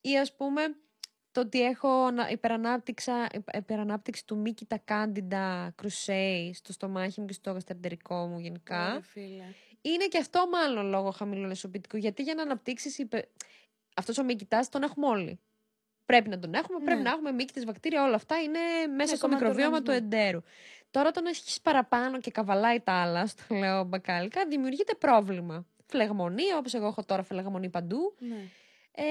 [0.00, 0.62] Ή ας πούμε
[1.32, 7.32] το ότι έχω να- υπερανάπτυξα, υπ- υπερανάπτυξη του μύκητα κάντιντα κρουσέι στο στομάχι μου και
[7.32, 8.86] στο γαστερντερικό μου γενικά.
[8.88, 9.44] Ωραία, φίλε.
[9.82, 11.96] Είναι και αυτό μάλλον λόγω χαμηλού νεσοπητικού.
[11.96, 12.98] Γιατί για να αναπτύξεις.
[12.98, 13.28] Υπε...
[13.96, 15.40] Αυτός ο μύκητα τον έχουμε όλοι.
[16.06, 17.08] Πρέπει να τον έχουμε, πρέπει Ναι.
[17.08, 20.18] να έχουμε μύκητες, βακτήρια, όλα αυτά είναι μέσα Ναι, στο κομμάτι του μικροβίωμα του οργανισμού.
[20.18, 20.40] εντέρου.
[20.90, 25.66] Τώρα, όταν έχεις παραπάνω και καβαλάει τα άλλα, στο λέω μπακάλικα, δημιουργείται πρόβλημα.
[25.86, 28.14] Φλεγμονή, όπως εγώ έχω τώρα φλεγμονή παντού.
[28.18, 28.36] Ναι.
[28.92, 29.02] Ε,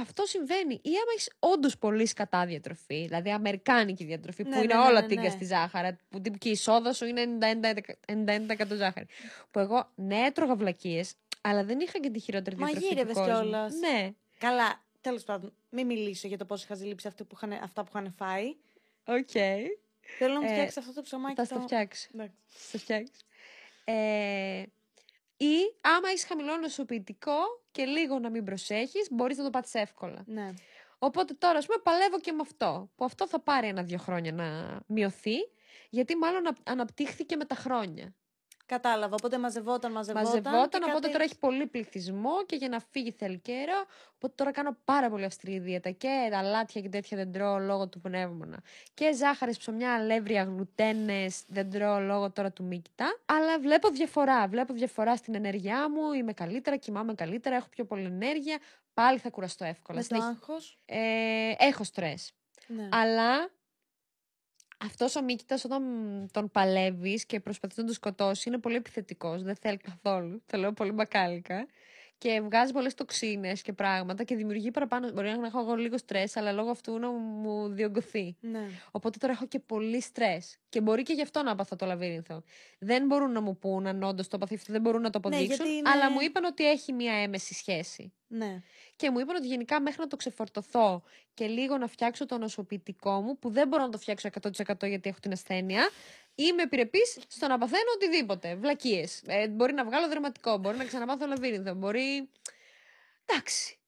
[0.00, 0.74] αυτό συμβαίνει.
[0.74, 4.80] Ή άμα έχεις όντως πολύ σκατά διατροφή, δηλαδή αμερικάνικη διατροφή, Ναι, που ναι, είναι ναι,
[4.80, 5.28] όλα ναι, τίγκα ναι.
[5.28, 9.06] στη ζάχαρα, που τύπου και η σόδα σου είναι 91% 91% ζάχαρη.
[9.50, 12.80] Που εγώ, ναι, έτρωγα βλακείες, αλλά δεν είχα και τη χειρότερη διατροφή.
[12.80, 13.32] του Μαγείρευες κόσμου.
[13.32, 13.74] κιόλας.
[13.74, 14.10] Ναι.
[14.38, 17.90] Καλά, τέλος πάντων, μην μιλήσω για το πώς είχα ζηλέψει αυτό που είχαν, αυτά που
[17.94, 18.54] είχαν φάει.
[19.04, 19.30] Οκ.
[20.18, 21.34] Θέλω να μου Ε, φτιάξεις αυτό το ψωμάκι.
[21.34, 22.08] Θα στο φτιάξω.
[22.14, 22.34] Εντάξει.
[22.46, 23.12] Θα στο φτιάξω.
[23.84, 24.62] Ε,
[25.36, 27.36] ή άμα έχεις χαμηλό ανοσοποιητικό
[27.70, 30.22] και λίγο να μην προσέχεις, μπορείς να το πάθεις εύκολα.
[30.26, 30.52] Ναι.
[30.98, 32.90] Οπότε τώρα, ας πούμε, παλεύω και με αυτό.
[32.94, 35.36] Που αυτό θα πάρει ένα-δύο χρόνια να μειωθεί,
[35.90, 38.14] γιατί μάλλον ανα- αναπτύχθηκε με τα χρόνια.
[38.66, 39.14] Κατάλαβα.
[39.14, 40.24] Οπότε μαζευόταν, μαζευόταν.
[40.28, 43.84] Μαζευόταν, και οπότε κάτι- τώρα έχει πολύ πληθυσμό και για να φύγει θέλει καιρό.
[44.14, 48.00] Οπότε τώρα κάνω πάρα πολύ αυστηρή δίαιτα και αλάτια και τέτοια δεν τρώω λόγω του
[48.00, 48.62] πνεύμονα.
[48.94, 53.18] Και ζάχαρης, ψωμιά, αλεύρια, γλουτένες δεν τρώω λόγω τώρα του μύκητα.
[53.26, 54.46] Αλλά βλέπω διαφορά.
[54.48, 56.12] Βλέπω διαφορά στην ενέργειά μου.
[56.12, 58.58] Είμαι καλύτερα, κοιμάμαι καλύτερα, έχω πιο πολλή ενέργεια.
[58.94, 59.98] Πάλι θα κουραστώ εύκολα.
[59.98, 60.78] Με το Συνεχ- άγχος.
[60.86, 62.32] Ε, έχω στρες.
[62.66, 62.88] Ναι.
[62.92, 63.50] Αλλά
[64.76, 65.82] αυτός ο Μίκητας όταν
[66.32, 70.72] τον παλεύεις και προσπαθείς να τον σκοτώσει είναι πολύ επιθετικός, δεν θέλει καθόλου, το λέω
[70.72, 71.66] πολύ μπακάλικα
[72.18, 76.36] και βγάζει πολλές τοξίνες και πράγματα και δημιουργεί παραπάνω, μπορεί να έχω εγώ λίγο στρες
[76.36, 78.36] αλλά λόγω αυτού να μου διωγγωθεί.
[78.40, 78.68] ναι.
[78.90, 82.42] Οπότε τώρα έχω και πολύ στρες και μπορεί και γι' αυτό να πάθω το λαβύρινθο.
[82.78, 85.26] Δεν μπορούν να μου πούν αν όντως το πάθει αυτό, δεν μπορούν να το Ναι,
[85.36, 88.12] αποδείξουν, γιατί είναι- αλλά μου είπαν ότι έχει μία έμεση σχέση.
[88.26, 88.62] ναι.
[88.96, 91.02] Και μου είπαν ότι γενικά μέχρι να το ξεφορτωθώ
[91.34, 95.08] και λίγο να φτιάξω το νοσοποιητικό μου, που δεν μπορώ να το φτιάξω 100% γιατί
[95.08, 95.88] έχω την ασθένεια,
[96.36, 98.54] είμαι επιρρεπής στο να παθαίνω οτιδήποτε.
[98.54, 99.22] Βλακίες.
[99.26, 102.30] Ε, μπορεί να βγάλω δραματικό, μπορεί να ξαναμάθω λαβύρινθο, μπορεί.
[103.26, 103.78] Εντάξει.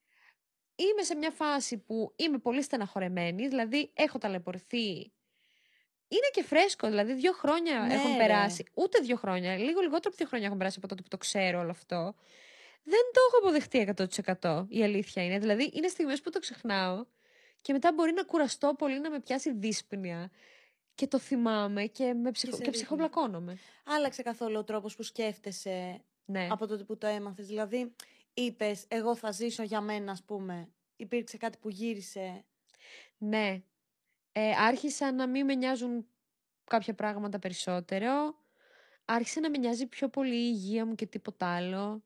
[0.77, 5.13] Είμαι σε μια φάση που είμαι πολύ στεναχωρεμένη, δηλαδή έχω ταλαιπωρηθεί.
[6.11, 8.17] Είναι και φρέσκο, δηλαδή δύο χρόνια Ναι, έχουν ρε.
[8.17, 8.65] περάσει.
[8.75, 11.59] Ούτε δύο χρόνια, λίγο λιγότερο από δύο χρόνια έχουν περάσει από τότε που το ξέρω
[11.61, 12.15] όλο αυτό.
[12.83, 13.95] Δεν το έχω αποδεχτεί
[14.41, 15.39] 100% η αλήθεια είναι.
[15.39, 17.05] Δηλαδή, είναι στιγμές που το ξεχνάω
[17.63, 20.31] και μετά μπορεί να κουραστώ πολύ να με πιάσει δύσπνοια
[20.99, 22.53] και το θυμάμαι και, με ψυχο...
[22.53, 22.81] σε και ρίχνει.
[22.83, 23.59] ψυχοβλακώνομαι.
[23.85, 26.49] Άλλαξε καθόλου ο τρόπος που σκέφτεσαι Ναι.
[26.51, 27.47] από τότε που το έμαθες.
[27.47, 27.95] Δηλαδή,
[28.35, 30.69] είπες, Εγώ θα ζήσω για μένα, ας πούμε.
[30.97, 32.45] Υπήρξε κάτι που γύρισε;
[33.19, 33.63] Ναι.
[34.33, 36.07] Ε, άρχισα να μην με νοιάζουν
[36.65, 38.35] κάποια πράγματα περισσότερο.
[39.05, 42.03] Άρχισε να με νοιάζει πιο πολύ η υγεία μου και τίποτα άλλο.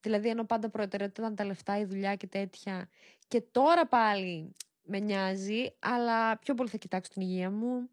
[0.00, 2.88] Δηλαδή, ενώ πάντα προτεραιότητα ήταν τα λεφτά, η δουλειά και τέτοια.
[3.28, 7.90] Και τώρα πάλι με νοιάζει, αλλά πιο πολύ θα κοιτάξω την υγεία μου.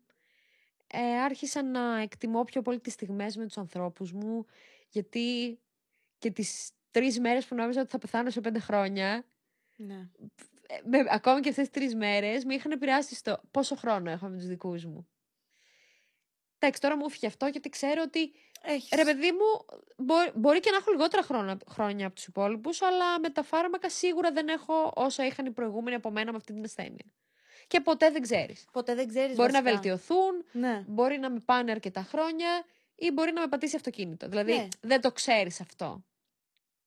[0.95, 4.45] Ε, άρχισα να εκτιμώ πιο πολύ τις στιγμές με τους ανθρώπους μου,
[4.89, 5.59] γιατί
[6.17, 9.25] και τις τρεις μέρες που νόμιζα ότι θα πεθάνω σε πέντε χρόνια,
[9.75, 10.09] Ναι.
[10.67, 14.27] ε, με, ακόμη και αυτές τις τρεις μέρες, με είχαν επηρεάσει στο πόσο χρόνο έχω
[14.27, 15.07] με τους δικούς μου.
[16.59, 18.33] Εντάξει, τώρα μου έφυγε αυτό γιατί ξέρω ότι
[18.65, 18.89] Έχεις...
[18.95, 19.65] Ρε παιδί μου,
[19.97, 23.89] μπο- μπορεί και να έχω λιγότερα χρόνια, χρόνια από τους υπόλοιπους, αλλά με τα φάρμακα
[23.89, 27.05] σίγουρα δεν έχω όσα είχαν οι προηγούμενοι από μένα με αυτή την ασθένεια.
[27.67, 28.65] Και ποτέ δεν ξέρεις.
[28.71, 29.35] Ποτέ δεν ξέρεις.
[29.35, 30.83] Μπορεί να βελτιωθούν, Ναι.
[30.87, 34.27] μπορεί να με πάνε αρκετά χρόνια ή μπορεί να με πατήσει αυτοκίνητο.
[34.29, 34.67] Δηλαδή Ναι.
[34.81, 36.03] δεν το ξέρεις αυτό.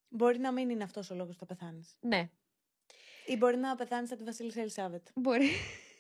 [0.09, 1.97] Μπορεί να μην είναι αυτός ο λόγος που θα πεθάνεις.
[2.01, 2.29] Ναι,
[3.27, 5.07] Ή μπορεί να πεθάνεις από τη Βασίλισσα Ελισάβετ.
[5.15, 5.51] μπορεί.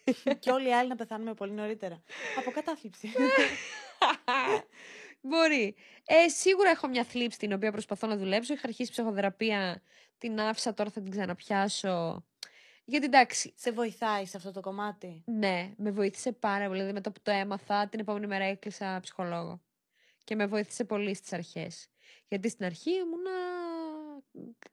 [0.40, 2.02] και όλοι οι άλλοι να πεθάνουμε πολύ νωρίτερα.
[2.38, 3.12] Από κατάθλιψη.
[5.20, 5.74] μπορεί.
[6.06, 8.52] Ε, σίγουρα έχω μια θλίψη την οποία προσπαθώ να δουλέψω.
[8.52, 9.82] Είχα αρχίσει ψυχοθεραπεία,
[10.18, 12.24] την άφησα, τώρα θα την ξαναπιάσω.
[12.88, 15.22] Γιατί εντάξει, Σε βοηθάει σε αυτό το κομμάτι.
[15.26, 16.74] Ναι, με βοήθησε πάρα πολύ.
[16.74, 19.60] Δηλαδή, μετά που το έμαθα, την επόμενη μέρα έκλεισα ψυχολόγο.
[20.24, 21.88] Και με βοήθησε πολύ στις αρχές.
[22.28, 23.30] Γιατί στην αρχή ήμουνα...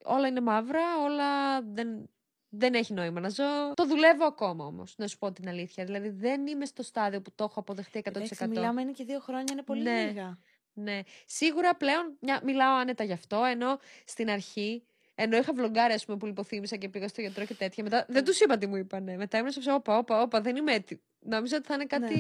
[0.04, 2.10] Όλα είναι μαύρα, όλα δεν,
[2.50, 3.74] δεν έχει νόημα να ζω.
[3.74, 5.86] Το δουλεύω ακόμα όμως, να σου πω την αλήθεια.
[5.86, 8.08] Δηλαδή δεν είμαι στο στάδιο που το έχω αποδεχτεί 100%.
[8.08, 10.06] Εντάξει, μιλάμε είναι και δύο χρόνια, είναι πολύ Ναι.
[10.06, 10.40] λίγα.
[10.74, 11.00] Ναι.
[11.26, 14.88] Σίγουρα πλέον μια, μιλάω άνετα γι' αυτό, ενώ στην αρχή,
[15.24, 17.84] ενώ είχα βλογκάρει, ας πούμε, που λιποθύμησα και πήγα στο γιατρό και τέτοια.
[17.84, 19.16] Μετά δεν τους είπα τι μου είπανε.
[19.18, 21.02] Μετά ήμουν σε ψω, όπα, όπα, όπα, δεν είμαι έτοιμη.
[21.20, 22.14] Νόμιζα ότι θα είναι κάτι.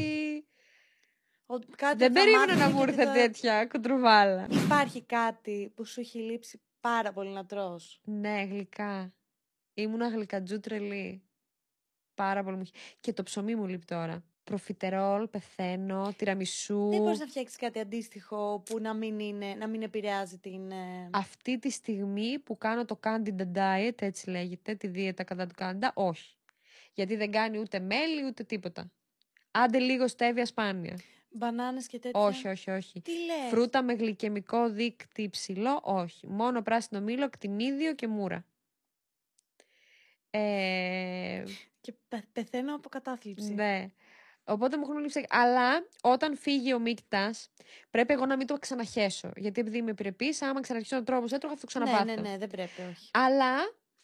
[1.46, 4.48] Ο- κάτι Δεν θα περίμενα μάθουμε να και μου ήρθε μετά- τέτοια κοντροβάλα.
[4.66, 8.00] Υπάρχει κάτι που σου έχει λείψει πάρα πολύ να τρως.
[8.04, 9.14] Ναι, γλυκά.
[9.74, 11.24] Ήμουνα γλυκατζού τρελή.
[12.14, 14.24] Πάρα πολύ μου είχε- Και το ψωμί μου λείπει τώρα.
[14.44, 16.90] Προφιτερόλ, πεθαίνω, τυραμισού.
[16.90, 20.72] Δεν μπορείς να φτιάξεις κάτι αντίστοιχο που να μην, είναι, να μην επηρεάζει την...
[20.72, 25.54] ε, Αυτή τη στιγμή που κάνω το Candida Diet, έτσι λέγεται, τη δίαιτα κατά του
[25.58, 26.36] Candida, όχι.
[26.94, 28.92] Γιατί δεν κάνει ούτε μέλι ούτε τίποτα.
[29.52, 31.00] Άντε λίγο στέβια σπάνια.
[31.36, 32.20] Μπανάνες και τέτοια.
[32.22, 33.02] Όχι, όχι, όχι.
[33.02, 36.28] Τι λες; Φρούτα με γλυκαιμικό δείκτη υψηλό, όχι.
[36.28, 38.46] Μόνο πράσινο μήλο, κτηνίδιο και μούρα.
[40.30, 41.44] Ε,
[41.82, 43.54] Και πε- πεθαίνω από κατάθλιψη.
[43.54, 43.92] ναι.
[44.46, 45.26] Οπότε μου έχουν λείψει.
[45.30, 47.34] Αλλά όταν φύγει ο μίκτα,
[47.90, 49.32] πρέπει εγώ να μην το ξαναχέσω.
[49.36, 52.22] Γιατί επειδή είμαι επιρρεπή, άμα ξαναρχίσω τον τρόπο που έτρωγα, θα το ναι, ξαναπάθω.
[52.22, 53.10] ναι, ναι, δεν πρέπει, όχι.
[53.12, 53.56] Αλλά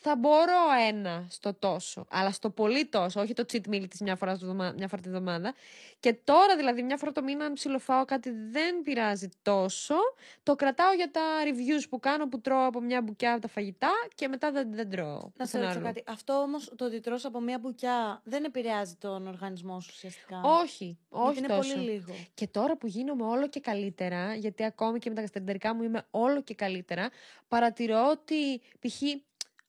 [0.01, 0.53] θα μπορώ
[0.87, 4.45] ένα στο τόσο, αλλά στο πολύ τόσο, όχι το cheat meal της μια φορά, το
[4.45, 5.53] βδομα- μια φορά τη εβδομάδα.
[5.99, 9.95] Και τώρα δηλαδή μια φορά το μήνα αν ψιλοφάω κάτι δεν πειράζει τόσο,
[10.43, 13.91] το κρατάω για τα reviews που κάνω που τρώω από μια μπουκιά από τα φαγητά
[14.15, 15.31] και μετά δεν, δεν τρώω.
[15.35, 15.85] Να σε πουθενά ρωτήσω αλλού.
[15.85, 16.03] κάτι.
[16.07, 20.85] Αυτό όμως το ότι τρως από μία μπουκιά δεν επηρεάζει τον οργανισμό σου ουσιαστικά; Όχι,
[20.85, 21.73] Γιατί όχι είναι τόσο.
[21.75, 22.13] πολύ λίγο.
[22.33, 26.05] Και τώρα που γίνομαι όλο και καλύτερα, γιατί ακόμη και με τα γαστρεντερικά μου είμαι
[26.11, 27.09] όλο και καλύτερα,
[27.47, 29.01] παρατηρώ ότι π.χ.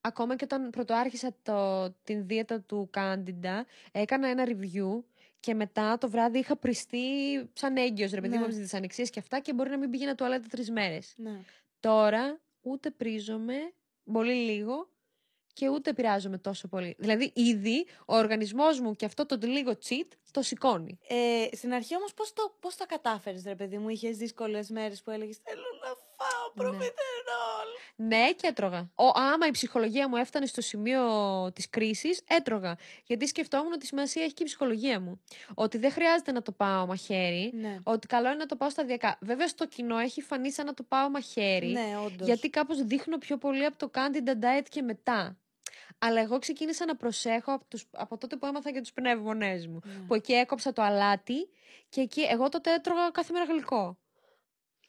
[0.00, 3.60] ακόμα και όταν πρωτοάρχισα το, την δίαιτα του Candida,
[3.92, 5.02] έκανα ένα review
[5.40, 6.98] και μετά το βράδυ είχα πριστεί
[7.52, 8.44] σαν έγκυος, ρε παιδί μου, Ναι.
[8.44, 11.14] από τις δυσανεξίες και αυτά και μπορεί να μην πήγαινα τουαλέτα τρεις μέρες.
[11.16, 11.40] Ναι.
[11.80, 13.72] Τώρα ούτε πρίζομαι,
[14.12, 14.88] πολύ λίγο
[15.52, 16.94] και ούτε πειράζομαι τόσο πολύ.
[16.98, 20.98] Δηλαδή ήδη ο οργανισμός μου και αυτό το λίγο cheat το σηκώνει.
[21.08, 25.02] Ε, στην αρχή όμως πώς το, πώς τα κατάφερες, ρε παιδί μου, είχες δύσκολες μέρες
[25.02, 26.62] που έλεγες Θέλω να φάω Ναι.
[26.62, 27.68] προφιτερόλ.
[27.96, 28.90] Ναι, και έτρωγα.
[28.94, 31.02] Ο, άμα η ψυχολογία μου έφτανε στο σημείο
[31.54, 32.76] της κρίσης, έτρωγα.
[33.04, 35.20] Γιατί σκεφτόμουν ότι σημασία έχει και η ψυχολογία μου.
[35.54, 37.50] Ότι δεν χρειάζεται να το πάω μαχαίρι.
[37.54, 37.78] Ναι.
[37.82, 39.18] Ότι καλό είναι να το πάω σταδιακά.
[39.20, 41.66] Βέβαια, στο κοινό έχει φανεί σαν να το πάω μαχαίρι.
[41.66, 42.26] Ναι, όντως.
[42.26, 45.36] γιατί κάπως δείχνω πιο πολύ από το Candida Diet και μετά.
[45.98, 49.80] Αλλά εγώ ξεκίνησα να προσέχω από, τους, από τότε που έμαθα για τους πνεύμονές μου.
[49.84, 49.92] Ναι.
[50.06, 51.48] Που εκεί έκοψα το αλάτι
[51.88, 53.98] και εκεί εγώ τότε έτρωγα κάθε μέρα γλυκό.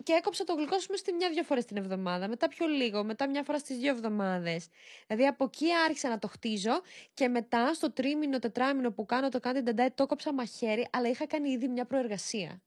[0.03, 2.27] Και έκοψα το γλυκό, α πούμε, στη μια-δυο φορές την εβδομάδα.
[2.27, 4.67] Μετά πιο λίγο, μετά μια φορά στις δύο εβδομάδες.
[5.07, 6.81] Δηλαδή από εκεί άρχισα να το χτίζω
[7.13, 11.27] και μετά στο τρίμηνο, τετράμινο που κάνω το Candida Diet το έκοψα μαχαίρι, αλλά είχα
[11.27, 12.61] κάνει ήδη μια προεργασία.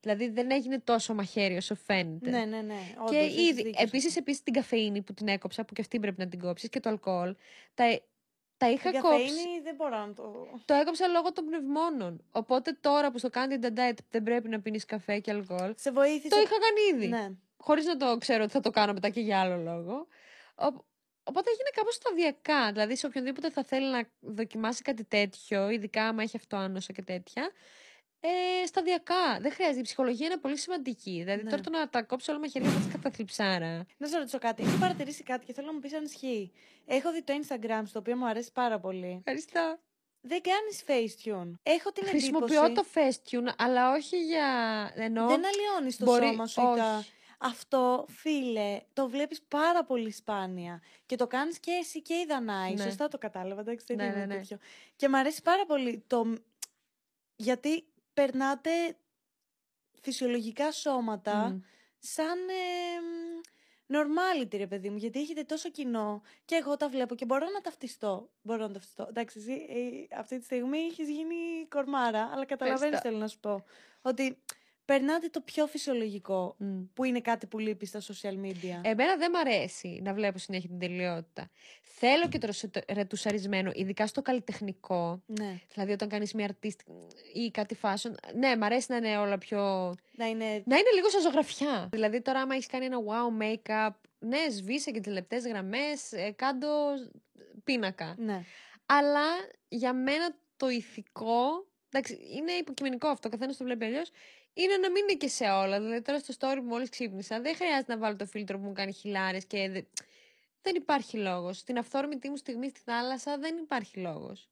[0.00, 2.30] Δηλαδή δεν έγινε τόσο μαχαίρι όσο φαίνεται.
[2.30, 2.94] Ναι, ναι, ναι.
[2.98, 5.80] Όντως, Και έχεις ήδη, δίκιο σε επίσης, επίσης την καφεΐνη που την έκοψα, που και
[5.80, 7.34] αυτή πρέπει να την κόψεις, και το αλκοόλ,
[7.74, 8.00] τα,
[8.64, 9.18] τα είχα Την κόψει.
[9.26, 10.46] καφεΐνη δεν μπορώ να το.
[10.64, 12.24] Το έκοψα λόγω των πνευμόνων.
[12.32, 16.28] Οπότε τώρα που στο Candida Diet δεν πρέπει να πίνεις καφέ και αλκοόλ, Σε βοήθησε.
[16.28, 17.08] το είχα κάνει ήδη.
[17.08, 17.30] Ναι.
[17.56, 20.06] Χωρίς να το ξέρω ότι θα το κάνω μετά και για άλλο λόγο.
[20.54, 20.90] Ο-
[21.24, 22.72] Οπότε έγινε κάπως σταδιακά.
[22.72, 27.50] Δηλαδή, σε οποιονδήποτε θα θέλει να δοκιμάσει κάτι τέτοιο, ειδικά άμα έχει αυτοάνωσα και τέτοια,
[28.24, 29.38] ε, σταδιακά.
[29.40, 29.78] Δεν χρειάζεται.
[29.78, 31.10] Η ψυχολογία είναι πολύ σημαντική.
[31.24, 31.50] Δηλαδή, Ναι.
[31.50, 33.86] τώρα το να τα κόψει όλα μαχαιρία θα καταθλιψάρα.
[33.96, 34.62] Να σε ρωτήσω κάτι.
[34.62, 36.52] Έχω παρατηρήσει κάτι και θέλω να μου πεις αν ισχύει.
[36.86, 39.16] Έχω δει το Instagram, στο οποίο μου αρέσει πάρα πολύ.
[39.18, 39.78] Ευχαριστώ.
[40.20, 41.52] Δεν κάνεις Facetune.
[41.62, 42.90] Έχω την Χρησιμοποιώ εντύπωση.
[42.94, 43.00] το
[43.50, 44.46] Facetune, αλλά όχι για.
[44.94, 45.26] Ενώ...
[45.26, 46.96] Δεν αλλοιώνεις το μπορεί- σώμα σου ή τα.
[46.98, 47.10] όχι.
[47.44, 50.82] Αυτό, φίλε, το βλέπεις πάρα πολύ σπάνια.
[51.06, 52.74] Και το κάνεις και εσύ και η Δανάη.
[52.74, 52.82] Ναι.
[52.82, 54.34] Σωστά το κατάλαβα, εντάξει, δεν Ναι, είναι ναι, ναι.
[54.34, 54.58] τέτοιο.
[54.96, 56.34] Και μου αρέσει πάρα πολύ το...
[57.36, 57.84] Γιατί
[58.14, 58.70] περνάτε
[60.00, 61.60] φυσιολογικά σώματα Μμ.
[61.98, 63.40] σαν ε, μ,
[63.96, 64.96] normality, ρε παιδί μου.
[64.96, 68.30] Γιατί έχετε τόσο κοινό και εγώ τα βλέπω και μπορώ να ταυτιστώ.
[68.42, 69.06] Μπορώ να ταυτιστώ.
[69.08, 69.52] Εντάξει, εσύ
[70.10, 73.08] ε, αυτή τη στιγμή έχεις γίνει κορμάρα, αλλά καταλαβαίνεις Ευχαριστώ.
[73.08, 73.64] θέλω να σου πω.
[74.02, 74.38] Ότι
[74.84, 76.80] περνάτε το πιο φυσιολογικό, Μμ.
[76.94, 78.80] που είναι κάτι που λείπει στα social media.
[78.82, 81.50] Εμένα δεν μ' αρέσει να βλέπω συνέχεια την τελειότητα.
[81.82, 85.22] Θέλω και το ρεσο- ρετουσαρισμένο, ειδικά στο καλλιτεχνικό.
[85.26, 86.76] ναι, Δηλαδή, όταν κάνεις μια artist
[87.34, 88.10] ή κάτι fashion.
[88.34, 89.94] Ναι, μ' αρέσει να είναι όλα πιο.
[90.16, 90.44] να είναι.
[90.44, 91.88] Να είναι λίγο σαν ζωγραφιά.
[91.92, 96.68] Δηλαδή, τώρα, άμα έχεις κάνει ένα wow make-up, ναι, σβήσε και τις λεπτές γραμμές, κάντο
[97.64, 98.14] πίνακα.
[98.18, 98.44] Ναι.
[98.86, 99.26] Αλλά
[99.68, 101.66] για μένα το ηθικό.
[101.94, 104.10] Εντάξει, είναι υποκειμενικό αυτό, καθένας το βλέπει αλλιώς.
[104.54, 105.80] Είναι να μην είναι και σε όλα.
[105.80, 108.72] Δηλαδή, τώρα στο story που μόλις ξύπνησα, δεν χρειάζεται να βάλω το φίλτρο που μου
[108.72, 109.68] κάνει χιλάρες και.
[109.70, 109.82] δε-
[110.62, 111.58] Δεν υπάρχει λόγος.
[111.58, 114.48] Στην αυθόρμητη μου στιγμή στη θάλασσα δεν υπάρχει λόγος.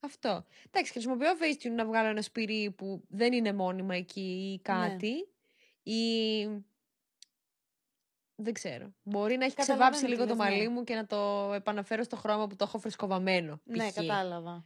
[0.00, 0.44] Αυτό.
[0.66, 5.28] Εντάξει, χρησιμοποιώ Facetune να βγάλω ένα σπυρί που δεν είναι μόνιμα εκεί ή κάτι.
[5.82, 6.00] Ή.
[8.38, 8.94] Δεν ξέρω.
[9.02, 10.56] Μπορεί να έχει Καταλαβαίνω ξεβάψει τι λίγο το λες, ναι.
[10.56, 13.60] μαλλί μου και να το επαναφέρω στο χρώμα που το έχω φρεσκοβαμμένο.
[13.64, 13.94] Ναι, π.χ.
[13.94, 14.64] κατάλαβα.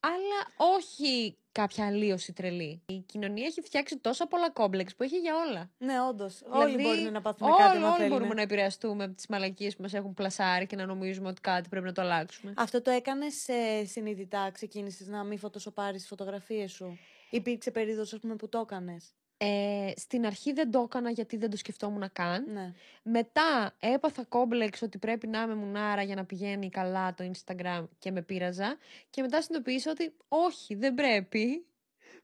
[0.00, 2.82] Αλλά όχι κάποια αλλίωση τρελή.
[2.86, 5.70] Η κοινωνία έχει φτιάξει τόσα πολλά κόμπλεξ που έχει για όλα.
[5.78, 6.42] Ναι, όντως.
[6.50, 8.12] όλοι Δηλαδή, μπορούν να πάθουν όλοι, κάτι άμα όλοι θέλουν.
[8.12, 11.68] μπορούμε να επηρεαστούμε από τις μαλακίες που μας έχουν πλασάρει και να νομίζουμε ότι κάτι
[11.68, 12.52] πρέπει να το αλλάξουμε.
[12.56, 16.98] Αυτό το έκανες ε, συνειδητά, ξεκίνησες να μην φωτοσοπάρεις τις φωτογραφίες σου;
[17.30, 21.50] Υπήρξε περίοδος, ας πούμε, που το έκανες; Ε, στην αρχή δεν το έκανα γιατί δεν
[21.50, 22.52] το σκεφτόμουν καν.
[22.52, 22.72] Ναι.
[23.02, 28.10] Μετά έπαθα κόμπλεξ ότι πρέπει να είμαι μουνάρα για να πηγαίνει καλά το Instagram και
[28.10, 28.76] με πείραζα.
[29.10, 31.66] Και μετά συνειδητοποίησα ότι όχι, δεν πρέπει.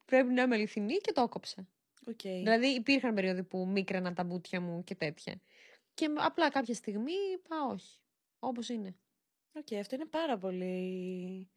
[0.04, 1.68] Πρέπει να είμαι αληθινή και το έκοψα.
[2.06, 2.20] Οκ.
[2.22, 5.40] Δηλαδή υπήρχαν περίοδοι που μίκραινα τα μπούτια μου και τέτοια.
[5.94, 7.98] Και απλά κάποια στιγμή είπα όχι.
[8.38, 8.94] Όπως είναι.
[9.52, 11.48] Οκ, αυτό είναι πάρα πολύ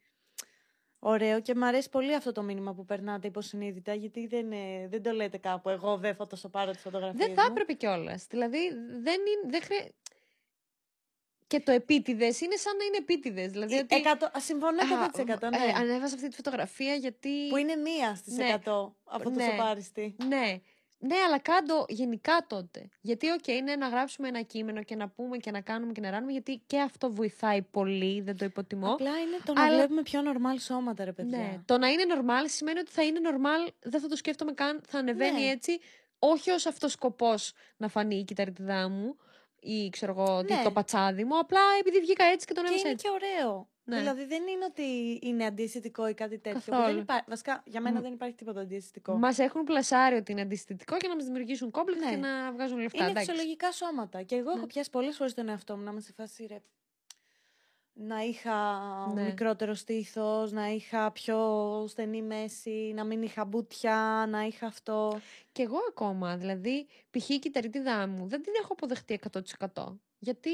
[0.99, 5.03] ωραίο και μου αρέσει πολύ αυτό το μήνυμα που περνάτε υποσυνείδητα γιατί δεν, ε, δεν
[5.03, 7.47] το λέτε κάπου εγώ δεν φωτοσοπάρω τις φωτογραφίες Δεν θα μου.
[7.51, 8.25] έπρεπε κιόλας.
[8.29, 8.67] Δηλαδή
[9.01, 9.49] δεν είναι.
[9.49, 9.91] Δεν χρεια...
[11.47, 13.51] Και το επίτηδες είναι σαν να είναι επίτηδες.
[13.51, 13.95] Δηλαδή Ε, ότι.
[13.95, 15.57] εκατό- α, συμφωνώ 100% ναι.
[15.57, 17.47] ε, ανέβασα αυτή τη φωτογραφία γιατί.
[17.49, 18.53] Που είναι μία στις Ναι.
[18.65, 19.43] 100 αφωτο- Ναι.
[19.43, 20.15] σοπάριστη.
[20.27, 20.59] Ναι.
[20.99, 22.89] Ναι, αλλά κάντο γενικά τότε.
[23.01, 26.09] Γιατί, οκ, είναι να γράψουμε ένα κείμενο και να πούμε και να κάνουμε και να
[26.09, 28.91] ράνουμε, γιατί και αυτό βοηθάει πολύ, δεν το υποτιμώ.
[28.93, 31.37] Απλά είναι το να Αλλά- βλέπουμε πιο normal σώματα, ρε παιδιά.
[31.37, 31.61] Ναι.
[31.65, 34.97] Το να είναι normal σημαίνει ότι θα είναι normal, δεν θα το σκέφτομαι καν, θα
[34.99, 35.49] ανεβαίνει Ναι.
[35.49, 35.79] έτσι,
[36.19, 39.17] όχι ως αυτός σκοπός να φανεί η κυτταρίτιδά μου
[39.59, 40.61] ή ξέρω εγώ τι, Ναι.
[40.63, 43.05] το πατσάκι μου, απλά επειδή βγήκα έτσι και την Και ανέβασα είναι έτσι.
[43.07, 43.69] και ωραίο.
[43.89, 43.97] Ναι.
[43.97, 46.59] Δηλαδή δεν είναι ότι είναι αντιαισθητικό ή κάτι τέτοιο.
[46.59, 46.93] που Καθόλου.
[46.93, 47.23] Δεν υπά...
[47.27, 48.01] Βασικά, για μένα Μ.
[48.01, 49.17] δεν υπάρχει τίποτα αντιαισθητικό.
[49.17, 52.09] Μας έχουν πλασάρει ότι είναι αντιστητικό για να μας δημιουργήσουν κόμπλεξ Ναι.
[52.09, 52.97] και να βγάζουν λεφτά.
[53.01, 53.29] Είναι εντάξει.
[53.29, 54.21] φυσιολογικά σώματα.
[54.23, 54.57] Και εγώ Ναι.
[54.57, 56.61] έχω πιάσει πολλές φορές τον εαυτό μου να είμαι σε φάση ρε.
[57.99, 58.53] Να είχα
[59.13, 59.23] Ναι.
[59.23, 61.37] μικρότερο στήθος, να είχα πιο
[61.87, 65.19] στενή μέση, να μην είχα μπούτια, να είχα αυτό.
[65.51, 67.29] Και εγώ ακόμα, δηλαδή, π.χ.
[67.29, 69.99] η κυταριτίδα μου δεν την έχω αποδεχτεί 100%.
[70.19, 70.49] Γιατί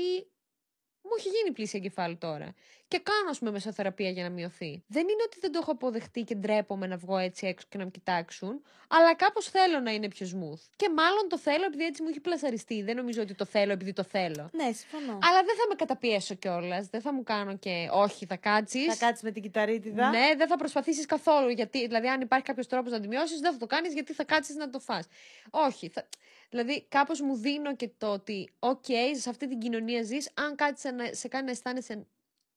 [1.13, 2.53] μου έχει γίνει πλήση εγκεφάλου τώρα.
[2.87, 4.83] Και κάνω, ας πούμε, μεσοθεραπεία για να μειωθεί.
[4.87, 7.83] Δεν είναι ότι δεν το έχω αποδεχτεί και ντρέπομαι να βγω έτσι έξω και να
[7.83, 10.61] με κοιτάξουν, αλλά κάπως θέλω να είναι πιο smooth.
[10.75, 12.81] Και μάλλον το θέλω επειδή έτσι μου έχει πλασαριστεί.
[12.83, 14.49] Δεν νομίζω ότι το θέλω επειδή το θέλω.
[14.51, 15.11] Ναι, συμφωνώ.
[15.11, 16.87] Αλλά δεν θα με καταπιέσω κιόλας.
[16.87, 18.85] Δεν θα μου κάνω και όχι, θα κάτσεις.
[18.85, 20.09] Θα κάτσεις με την κυτταρίτιδα.
[20.09, 21.49] Ναι, δεν θα προσπαθήσεις καθόλου.
[21.49, 24.23] Γιατί, δηλαδή, αν υπάρχει κάποιος τρόπος να τη μειώσεις, δεν θα το κάνεις γιατί θα
[24.23, 25.07] κάτσεις να το φας.
[25.49, 25.89] Όχι.
[25.89, 26.07] Θα...
[26.53, 30.29] Δηλαδή, κάπως μου δίνω και το ότι, οκ, σε αυτή την κοινωνία ζεις.
[30.33, 32.05] Αν κάτι σε, να- σε κάνει να αισθάνεσαι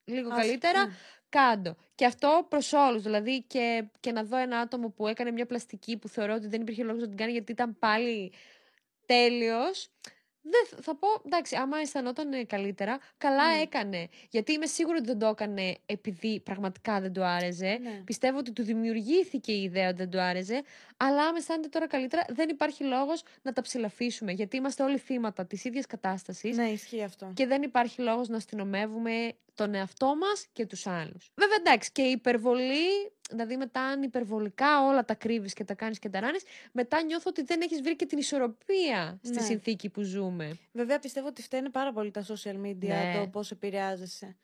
[0.04, 0.92] λίγο Ας- καλύτερα, ναι.
[1.28, 1.76] κάντο.
[1.94, 3.02] Και αυτό προς όλους.
[3.02, 6.60] Δηλαδή, και, και να δω ένα άτομο που έκανε μια πλαστική που θεωρώ ότι δεν
[6.60, 8.32] υπήρχε λόγος να την κάνει γιατί ήταν πάλι
[9.06, 9.88] τέλειος.
[10.50, 13.60] Δεν θα- θα πω, εντάξει, άμα αισθανόταν ε, καλύτερα, καλά Ναι.
[13.60, 14.08] έκανε.
[14.30, 17.78] Γιατί είμαι σίγουρη ότι δεν το έκανε επειδή πραγματικά δεν του άρεσε.
[17.82, 18.00] Ναι.
[18.04, 20.62] Πιστεύω ότι του δημιουργήθηκε η ιδέα ότι δεν του άρεσε.
[20.96, 24.32] Αλλά άμα αισθάνεται τώρα καλύτερα, δεν υπάρχει λόγος να τα ψηλαφίσουμε.
[24.32, 26.56] Γιατί είμαστε όλοι θύματα της ίδιας κατάστασης.
[26.56, 27.30] Ναι, ισχύει αυτό.
[27.34, 31.30] Και δεν υπάρχει λόγος να αστυνομεύουμε τον εαυτό μας και τους άλλους.
[31.34, 35.98] Βέβαια, εντάξει, και η υπερβολή, δηλαδή μετά αν υπερβολικά όλα τα κρύβεις και τα κάνεις
[35.98, 39.40] και τα ράνεις, μετά νιώθω ότι δεν έχεις βρει και την ισορροπία στη Ναι.
[39.42, 40.58] συνθήκη που ζούμε.
[40.72, 43.14] Βέβαια πιστεύω ότι φταίνε πάρα πολύ τα social media Ναι.
[43.20, 44.36] το πώς επηρεάζεσαι.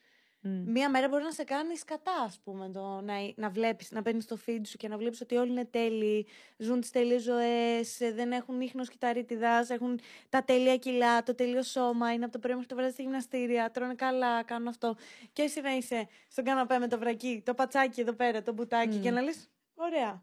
[0.45, 0.71] Μμ.
[0.73, 4.21] Μία μέρα μπορεί να σε κάνεις κατά, ας πούμε, το να, να βλέπεις, να μπαίνει
[4.21, 6.27] στο feed σου και να βλέπεις ότι όλοι είναι τέλειοι,
[6.57, 12.13] ζουν τις τέλειες ζωές, δεν έχουν ίχνος κυταρίτιδας, έχουν τα τέλεια κιλά, το τέλειο σώμα,
[12.13, 14.97] είναι από το πρωί μέχρι το βράδυ στη γυμναστήρια, τρώνε καλά, κάνουν αυτό.
[15.33, 18.97] Και εσύ να είσαι στον καναπέ με το βρακί, το πατσάκι εδώ πέρα, το μπουτάκι,
[18.97, 19.03] Μμ.
[19.03, 20.23] και να λες: Ωραία.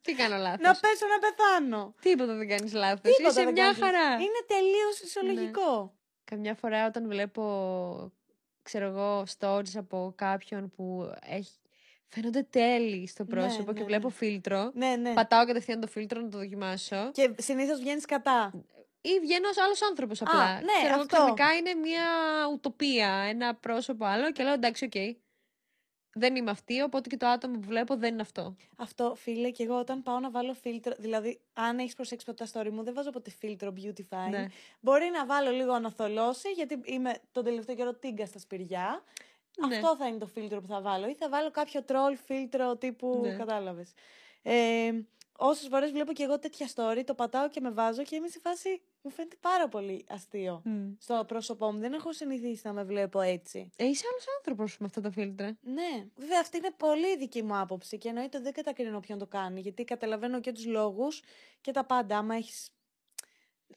[0.00, 1.94] Τι κάνω λάθος; να πέσω να πεθάνω.
[2.00, 3.00] Τίποτα δεν κάνεις λάθος.
[3.16, 3.78] Τίποτα Είσαι δεν μια κάνεις.
[3.78, 4.12] χαρά.
[4.14, 5.94] Είναι τελείως φυσιολογικό.
[6.24, 7.42] Καμιά φορά όταν βλέπω,
[8.64, 11.52] ξέρω εγώ, stories από κάποιον που έχει...
[12.08, 14.14] φαίνονται τέλειοι στο Ναι, πρόσωπο ναι, και βλέπω ναι.
[14.14, 14.70] φίλτρο.
[14.74, 15.12] Ναι, ναι.
[15.12, 17.10] Πατάω κατευθείαν το φίλτρο να το δοκιμάσω.
[17.12, 18.52] Και συνήθως βγαίνει σκατά.
[19.00, 20.52] Ή βγαίνω ως άλλος άνθρωπος απλά.
[20.54, 21.16] ναι, Ξέρω εγώ, αυτό.
[21.16, 22.04] ξαφνικά είναι μια
[22.52, 24.92] ουτοπία, ένα πρόσωπο άλλο και λέω εντάξει, οκ.
[26.14, 28.56] Δεν είμαι αυτή, οπότε και το άτομο που βλέπω δεν είναι αυτό.
[28.76, 30.94] Αυτό, φίλε, και εγώ όταν πάω να βάλω φίλτρο.
[30.98, 34.30] Δηλαδή, αν έχεις προσέξει ποτέ τα story μου, δεν βάζω ποτέ φίλτρο beautify.
[34.30, 34.46] Ναι.
[34.80, 39.02] Μπορεί να βάλω λίγο να θολώσει, γιατί είμαι τον τελευταίο καιρό τίγκα στα σπυριά.
[39.68, 39.76] Ναι.
[39.76, 41.08] Αυτό θα είναι το φίλτρο που θα βάλω.
[41.08, 43.20] Ή θα βάλω κάποιο troll φίλτρο τύπου.
[43.22, 43.36] Ναι.
[43.36, 43.92] Κατάλαβες.
[44.42, 44.92] Ε,
[45.36, 48.38] Όσες φορές βλέπω και εγώ τέτοια story, το πατάω και με βάζω και είμαι σε
[48.38, 48.82] φάση.
[49.06, 50.60] Μου φαίνεται πάρα πολύ αστείο.
[50.64, 50.92] Μμ.
[50.98, 51.78] Στο πρόσωπό μου.
[51.78, 53.70] Δεν έχω συνηθίσει να με βλέπω έτσι.
[53.76, 55.56] Ε, είσαι άλλος άνθρωπος με αυτά τα φίλτρα.
[55.62, 59.26] Ναι, βέβαια αυτή είναι πολύ δική μου άποψη και εννοείται ότι δεν κατακρίνω ποιον το
[59.26, 59.60] κάνει.
[59.60, 61.22] Γιατί καταλαβαίνω και τους λόγους
[61.60, 62.18] και τα πάντα.
[62.18, 62.52] Άμα έχει.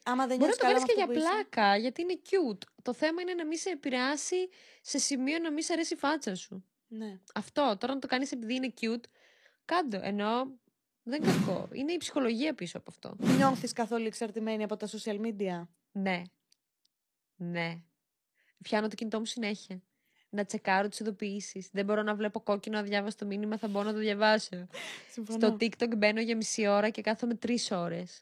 [0.04, 1.78] Άμα δεν Μπορεί να νιώθεις το καλά κάνεις με και αυτό για που είσαι- πλάκα,
[1.78, 2.68] γιατί είναι cute.
[2.82, 4.50] Το θέμα είναι να μην σε επηρεάσει
[4.82, 6.66] σε σημείο να μην σε αρέσει η φάτσα σου.
[6.88, 7.20] Ναι.
[7.34, 7.76] Αυτό.
[7.80, 9.04] Τώρα να το κάνεις επειδή είναι cute,
[9.66, 10.00] κάντο.
[10.02, 10.52] Ενώ
[11.08, 11.68] δεν είναι κακό.
[11.72, 13.16] Είναι η ψυχολογία πίσω από αυτό.
[13.36, 16.22] Νιώθεις καθόλου εξαρτημένη από τα social media; Ναι.
[17.36, 17.82] Ναι.
[18.64, 19.82] Πιάνω το κινητό μου συνέχεια.
[20.30, 21.70] Να τσεκάρω τις ειδοποιήσεις.
[21.72, 24.68] Δεν μπορώ να βλέπω κόκκινο αδιάβαστο μήνυμα, θα μπορώ να το διαβάσω.
[25.12, 25.40] Συμφωνώ.
[25.48, 28.22] Στο TikTok μπαίνω για μισή ώρα και κάθομαι τρεις ώρες.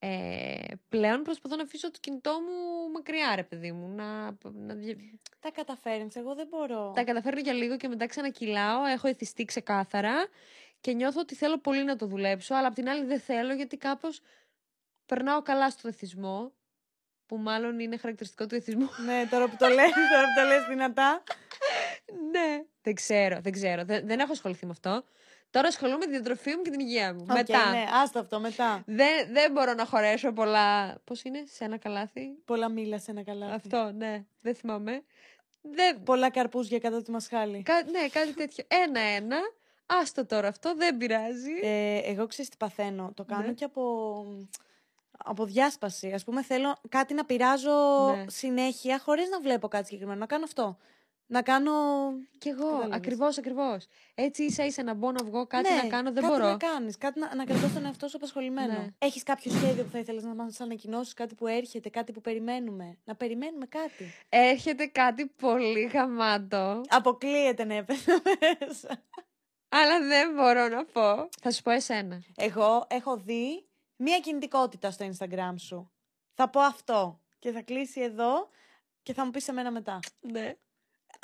[0.00, 0.56] Ε,
[0.88, 3.88] πλέον προσπαθώ να αφήσω το κινητό μου μακριά, ρε παιδί μου.
[3.94, 4.96] Να, να, δια-
[5.40, 6.16] Τα καταφέρνεις.
[6.16, 6.92] Εγώ δεν μπορώ.
[6.94, 8.84] Τα καταφέρνω για λίγο και μετά ξανακυλάω.
[8.84, 10.26] Έχω εθιστεί ξεκάθαρα
[10.80, 13.76] και νιώθω ότι θέλω πολύ να το δουλέψω, αλλά απ' την άλλη δεν θέλω γιατί
[13.76, 14.20] κάπως
[15.06, 16.52] περνάω καλά στο εθισμό,
[17.26, 18.88] που μάλλον είναι χαρακτηριστικό του εθισμού.
[19.06, 21.22] ναι, τώρα που το λες, τώρα που το λες δυνατά.
[22.30, 22.64] ναι.
[22.82, 23.84] Δεν ξέρω, δεν ξέρω.
[23.84, 25.04] Δεν, δεν έχω ασχοληθεί με αυτό.
[25.50, 27.26] Τώρα ασχολούμαι με τη διατροφή μου και την υγεία μου.
[27.30, 27.70] Οκ, μετά.
[27.70, 28.82] Ναι, άστο αυτό μετά.
[28.86, 30.98] Δεν, δεν μπορώ να χωρέσω πολλά.
[31.04, 33.46] Πώς είναι, σε ένα καλάθι; Πολλά μήλα σε ένα καλάθι.
[33.46, 34.24] Αυτό, ναι.
[34.40, 35.02] Δεν θυμάμαι.
[35.60, 36.02] Δεν...
[36.02, 37.62] Πολλά καρπούζια κατά τη μασχάλη.
[37.62, 37.82] Κα...
[37.90, 38.64] Ναι, κάτι τέτοιο.
[38.68, 39.38] Ένα-ένα.
[39.90, 41.50] Άστο τώρα αυτό, δεν πειράζει.
[41.62, 43.10] Ε, εγώ ξέρεις τι παθαίνω.
[43.14, 43.52] Το κάνω Ναι.
[43.52, 44.24] και από,
[45.18, 46.12] από διάσπαση.
[46.12, 47.70] Ας πούμε θέλω κάτι να πειράζω
[48.16, 48.24] Ναι.
[48.28, 50.18] συνέχεια χωρίς να βλέπω κάτι συγκεκριμένο.
[50.20, 50.78] Να κάνω αυτό.
[51.30, 51.72] να κάνω.
[52.38, 52.96] Κι εγώ, Κατάλαβες.
[52.96, 53.86] ακριβώς, ακριβώς.
[54.14, 56.50] Έτσι ίσα ίσα να μπω να βγω, κάτι ναι, να κάνω, δεν κάτι μπορώ.
[56.50, 58.72] να κάνεις, κάτι να, να κρατώ τον εαυτό σου απασχολημένο.
[58.72, 58.86] Ναι.
[58.98, 62.96] Έχεις κάποιο σχέδιο που θα ήθελες να μας ανακοινώσεις, κάτι που έρχεται, κάτι που περιμένουμε.
[63.04, 64.12] Να περιμένουμε κάτι.
[64.28, 68.22] Έρχεται κάτι πολύ γαμάτο, Αποκλείεται να έπαιζε
[68.60, 69.02] μέσα.
[69.68, 71.28] Αλλά δεν μπορώ να πω.
[71.40, 72.22] Θα σου πω εσένα.
[72.36, 73.66] Εγώ έχω δει
[73.96, 75.90] μία κινητικότητα στο Instagram σου.
[76.34, 77.20] Θα πω αυτό.
[77.38, 78.48] Και θα κλείσει εδώ
[79.02, 79.98] και θα μου πεις εμένα μετά.
[80.20, 80.56] Ναι.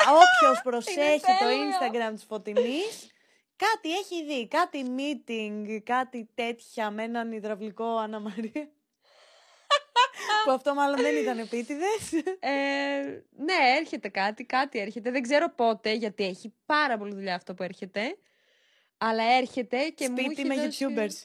[0.08, 1.70] Όποιος προσέχει το τέλειο.
[1.70, 3.10] Instagram της Φωτεινής,
[3.56, 4.48] κάτι έχει δει.
[4.48, 8.68] Κάτι meeting, κάτι τέτοια με έναν υδραυλικό Άννα Μαρία.
[10.44, 12.12] που αυτό μάλλον δεν ήταν επίτηδες.
[12.40, 15.10] Ε, ναι, έρχεται κάτι, κάτι έρχεται.
[15.10, 18.16] Δεν ξέρω πότε, γιατί έχει πάρα πολύ δουλειά αυτό που έρχεται.
[19.06, 21.22] Αλλά έρχεται και μου Σπίτι έχει με δώσει- YouTubers.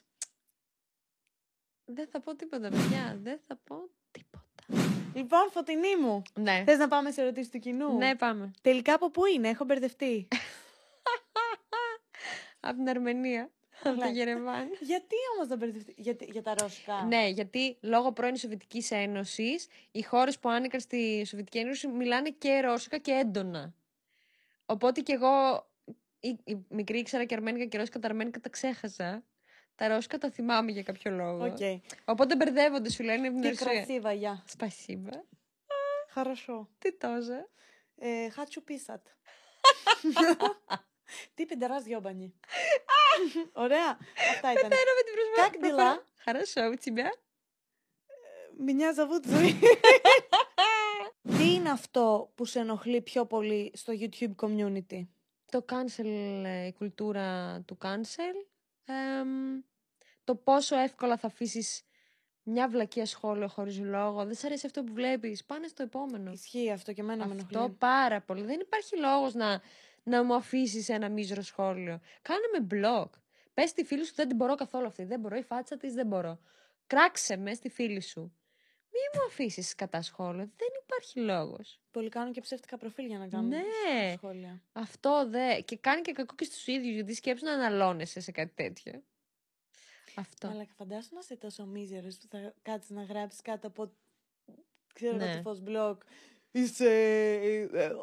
[1.85, 3.17] Δεν θα πω τίποτα, παιδιά.
[3.21, 4.53] Δεν θα πω τίποτα.
[5.13, 6.21] Λοιπόν, Φωτεινή μου.
[6.39, 6.63] Ναι.
[6.65, 8.51] Θες να πάμε σε ερωτήσεις του κοινού; Ναι, πάμε.
[8.61, 10.27] Τελικά από πού είναι, έχω μπερδευτεί.
[12.59, 13.51] Από την Αρμενία.
[13.83, 14.11] Από το Καλά.
[14.11, 14.67] Γερεβάν.
[14.79, 17.03] Γιατί όμως να μπερδευτεί, για, για τα ρώσικα.
[17.03, 22.59] Ναι, γιατί λόγω πρώην Σοβιετικής Ένωσης, οι χώρες που άνοικαν στη Σοβιετική Ένωση μιλάνε και
[22.59, 23.73] ρώσικα και έντονα.
[24.65, 25.67] Οπότε και εγώ,
[26.20, 29.24] η, η μικρή ήξερα και αρμένικα και ρώσικα, τα αρμένικα τα ξέχασα.
[29.74, 31.44] Τα ρώσικα τα θυμάμαι για κάποιο λόγο.
[31.44, 31.58] Οκ.
[32.04, 33.72] Οπότε μπερδεύονται, σου λένε από την Τι Ρωσία.
[33.72, 34.44] κρασίβα, γεια.
[34.46, 35.10] Σπασίμπα.
[36.08, 36.70] Хорошо.
[36.78, 37.48] Τι τόζε.
[37.98, 39.06] Ε, хочу писать.
[41.34, 42.34] Τι πεντεράς διόμπανι.
[43.52, 43.98] Ωραία.
[44.32, 44.70] Αυτά ήταν.
[44.72, 45.48] Χαίρομαι την προσφορά.
[45.48, 46.06] Как дела?
[46.24, 47.08] Хорошо, у тебя?
[48.66, 49.58] Меня зовут Ζωή.
[51.38, 55.06] Τι είναι αυτό που σε ενοχλεί πιο πολύ στο YouTube community.
[55.49, 56.05] Το cancel,
[56.45, 58.47] ε, η κουλτούρα του cancel.
[58.85, 59.61] Εμ,
[60.23, 61.83] το πόσο εύκολα θα αφήσεις
[62.43, 64.25] μια βλακία σχόλιο χωρίς λόγο.
[64.25, 65.43] Δεν σ' αρέσει αυτό που βλέπεις.
[65.45, 66.31] Πάνε στο επόμενο.
[66.31, 67.75] Ισχύει αυτό και εμένα με Αυτό ενοχλεί.
[67.79, 68.43] πάρα πολύ.
[68.43, 69.61] Δεν υπάρχει λόγος να,
[70.03, 71.99] να μου αφήσεις ένα μίζρο σχόλιο.
[72.21, 73.09] Κάνε με blog.
[73.53, 75.03] Πες στη φίλη σου δεν την μπορώ καθόλου αυτή.
[75.03, 76.39] Δεν μπορώ η φάτσα της, δεν μπορώ.
[76.87, 78.33] Κράξε με στη φίλη σου.
[78.91, 80.49] Μη μου αφήσεις κατά σχόλιο.
[80.57, 81.79] Δεν υπάρχει λόγος.
[81.91, 84.13] Πολλοί κάνουν και ψεύτικα προφίλ για να κάνουν Ναι.
[84.17, 84.61] σχόλια.
[84.73, 85.61] Αυτό δε.
[85.61, 89.03] Και κάνει και κακό και στους ίδιους, γιατί σκέψου να αναλώνεσαι σε κάτι τέτοιο.
[90.15, 90.47] Αυτό.
[90.47, 93.91] Αλλά και φαντάσου να είσαι τόσο μίζερος που θα κάτσεις να γράψεις κάτω από
[94.93, 95.23] ξέρω Ναι.
[95.25, 95.97] εγώ τι φως blog.
[96.51, 97.93] Είσαι ε, ε, Είναι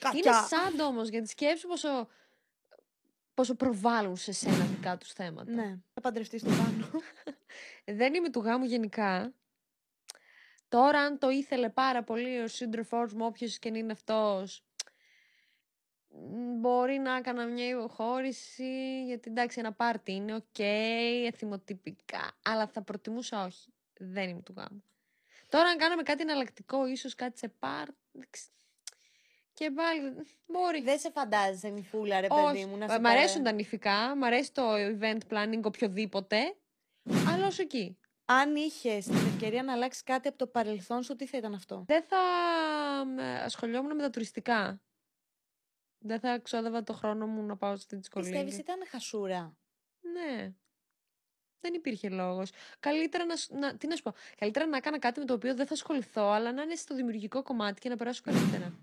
[0.00, 0.42] κακιά.
[0.46, 2.08] σαν όμως, γιατί σκέψου πόσο,
[3.34, 5.50] πόσο προβάλλουν σε σένα δικά τους θέματα.
[5.52, 5.78] Ναι.
[5.94, 6.90] Θα παντρευτείς το πάνω.
[8.00, 9.32] Δεν είμαι του γάμου γενικά.
[10.68, 14.62] Τώρα, αν το ήθελε πάρα πολύ ο σύντροφός μου, όποιος και να είναι αυτός,
[16.60, 19.04] μπορεί να έκανα μια υποχώρηση.
[19.04, 20.58] Γιατί εντάξει, ένα πάρτι είναι οκ,
[21.26, 22.30] εθιμοτυπικά.
[22.44, 23.72] Αλλά θα προτιμούσα όχι.
[23.98, 24.82] Δεν είμαι του γάμου.
[25.48, 27.96] Τώρα, αν κάναμε κάτι εναλλακτικό, ίσως κάτι σε πάρτι.
[28.14, 28.42] εντάξει.
[29.54, 30.00] Και πάλι
[30.46, 30.82] μπορεί.
[30.82, 32.44] Δεν σε φαντάζεσαι νυφούλα, ρε Όχι.
[32.52, 32.76] παιδί μου.
[32.76, 36.54] Να Ε, σε μ' πάρε- αρέσουν τα νυφικά, μ' αρέσει το event planning οποιοδήποτε.
[37.28, 37.96] Αλλά όσο εκεί.
[38.30, 41.84] Αν είχες την ευκαιρία να αλλάξεις κάτι από το παρελθόν σου, τι θα ήταν αυτό;
[41.86, 42.16] Δεν θα
[43.06, 44.80] μ, ασχολιόμουν με τα τουριστικά.
[45.98, 48.30] Δεν θα ξόδευα το χρόνο μου να πάω στη δυσκολία.
[48.30, 49.56] Πιστεύεις ήταν χασούρα;
[50.00, 50.52] Ναι.
[51.60, 52.50] Δεν υπήρχε λόγος.
[52.80, 53.76] Καλύτερα να, σ- να.
[53.76, 54.12] Τι να σου πω.
[54.36, 57.42] Καλύτερα να έκανα κάτι με το οποίο δεν θα ασχοληθώ, αλλά να είναι στο δημιουργικό
[57.42, 58.78] κομμάτι και να περάσω καλύτερα.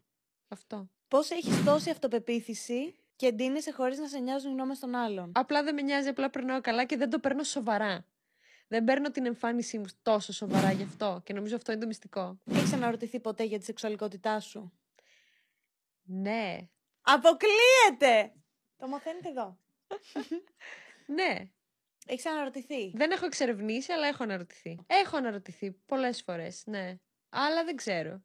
[0.47, 0.89] Αυτό.
[1.07, 5.63] Πώς έχεις τόση αυτοπεποίθηση και ντύνεσαι χωρίς να σε νοιάζουν οι γνώμες των άλλων; Απλά
[5.63, 8.05] δεν με νοιάζει, απλά περνάω καλά και δεν το παίρνω σοβαρά.
[8.67, 11.21] Δεν παίρνω την εμφάνισή μου τόσο σοβαρά γι' αυτό.
[11.25, 12.39] Και νομίζω αυτό είναι το μυστικό.
[12.51, 14.73] Έχει αναρωτηθεί ποτέ για τη σεξουαλικότητά σου;
[16.03, 16.67] Ναι.
[17.01, 18.33] Αποκλείεται!
[18.77, 19.59] Το μαθαίνετε εδώ.
[21.05, 21.49] Ναι.
[22.05, 22.91] Έχει αναρωτηθεί.
[22.95, 24.79] Δεν έχω εξερευνήσει, αλλά έχω αναρωτηθεί.
[24.87, 26.95] Έχω αναρωτηθεί πολλές φορές, ναι.
[27.29, 28.23] Αλλά δεν ξέρω.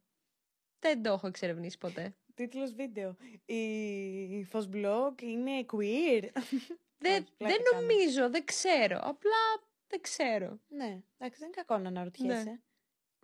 [0.79, 2.15] Δεν το έχω εξερευνήσει ποτέ.
[2.35, 3.17] Τίτλος βίντεο.
[3.45, 6.29] Η Φως Blog είναι queer.
[6.99, 7.81] Δεν, Όχι, πλάκα δεν κάνω.
[7.87, 8.99] νομίζω, δεν ξέρω.
[9.03, 9.39] Απλά
[9.91, 10.61] δεν ξέρω.
[10.69, 12.43] ναι, εντάξει, δεν είναι κακό να αναρωτιέσαι.
[12.43, 12.59] Ναι.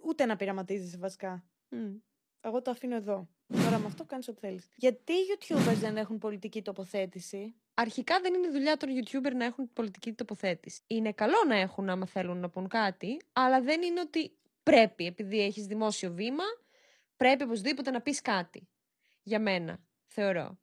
[0.04, 1.44] Ούτε να πειραματίζεσαι βασικά.
[1.68, 1.94] Μμ.
[2.40, 3.28] Εγώ το αφήνω εδώ.
[3.46, 4.68] Τώρα με αυτό κάνεις ό,τι θέλεις.
[4.74, 9.72] Γιατί οι YouTubers δεν έχουν πολιτική τοποθέτηση; Αρχικά δεν είναι δουλειά των YouTuber να έχουν
[9.72, 10.82] πολιτική τοποθέτηση.
[10.86, 15.40] Είναι καλό να έχουν άμα θέλουν να πούν κάτι, αλλά δεν είναι ότι πρέπει, επειδή
[15.40, 16.44] έχεις δημόσιο βήμα,
[17.16, 18.68] πρέπει οπωσδήποτε να πεις κάτι.
[19.22, 20.58] Για μένα, θεωρώ.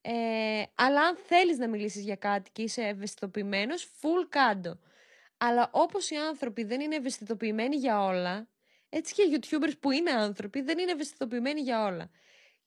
[0.00, 4.78] Ε, αλλά αν θέλεις να μιλήσεις για κάτι και είσαι ευαισθητοποιημένος, full κάντο.
[5.38, 8.48] Αλλά όπως οι άνθρωποι δεν είναι ευαισθητοποιημένοι για όλα,
[8.88, 12.10] έτσι και οι YouTubers που είναι άνθρωποι δεν είναι ευαισθητοποιημένοι για όλα.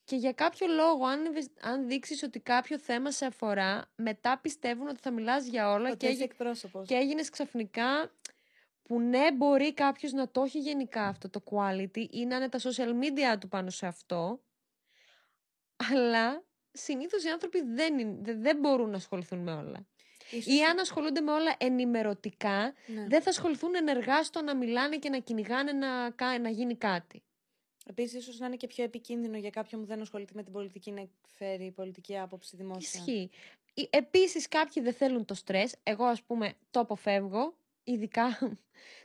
[0.03, 4.87] Και για κάποιο λόγο, αν, ευαισ- αν δείξεις ότι κάποιο θέμα σε αφορά, μετά πιστεύουν
[4.87, 6.87] ότι θα μιλάς για όλα Ότι και, είσαι έγι- εκπρόσωπος.
[6.87, 8.11] και έγινες ξαφνικά
[8.83, 12.59] που ναι μπορεί κάποιος να το έχει γενικά αυτό το quality ή να είναι τα
[12.59, 14.41] social media του πάνω σε αυτό
[15.93, 19.85] Αλλά συνήθως οι άνθρωποι δεν, είναι- δεν, δεν μπορούν να ασχοληθούν με όλα.
[20.31, 23.05] Ίσως- Ή αν ασχολούνται με όλα ενημερωτικά, Ναι.
[23.07, 27.23] δεν θα ασχοληθούν ενεργά στο να μιλάνε και να κυνηγάνε να, κα- να γίνει κάτι.
[27.85, 30.91] Επίσης, ίσως να είναι και πιο επικίνδυνο για κάποιον που δεν ασχολείται με την πολιτική
[30.91, 32.99] να εκφέρει πολιτική άποψη δημόσια.
[33.05, 33.29] Ισχύει.
[33.89, 35.75] Επίσης, κάποιοι δεν θέλουν το στρες.
[35.83, 37.53] Εγώ, ας πούμε, το αποφεύγω.
[37.83, 38.25] Ειδικά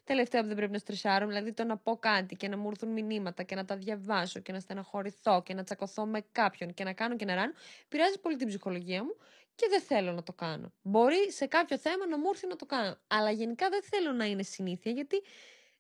[0.04, 1.26] τελευταία που δεν πρέπει να στρεσάρω.
[1.26, 4.52] Δηλαδή, το να πω κάτι και να μου έρθουν μηνύματα και να τα διαβάσω και
[4.52, 7.52] να στεναχωρηθώ και να τσακωθώ με κάποιον και να κάνω και να ράνω.
[7.88, 9.16] Πειράζει πολύ την ψυχολογία μου
[9.55, 10.72] και δεν θέλω να το κάνω.
[10.82, 12.96] Μπορεί σε κάποιο θέμα να μου έρθει να το κάνω.
[13.07, 15.22] Αλλά γενικά δεν θέλω να είναι συνήθεια γιατί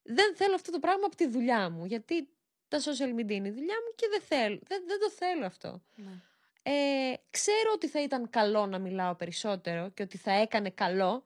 [0.02, 1.84] δεν θέλω αυτό το πράγμα από τη δουλειά μου.
[1.84, 2.28] Γιατί
[2.68, 4.58] τα social media είναι η δουλειά μου και δεν θέλω.
[4.66, 5.82] Δεν, δεν το θέλω αυτό.
[5.94, 6.20] Ναι.
[6.62, 11.24] Ε, ξέρω ότι θα ήταν καλό να μιλάω περισσότερο και ότι θα έκανε καλό,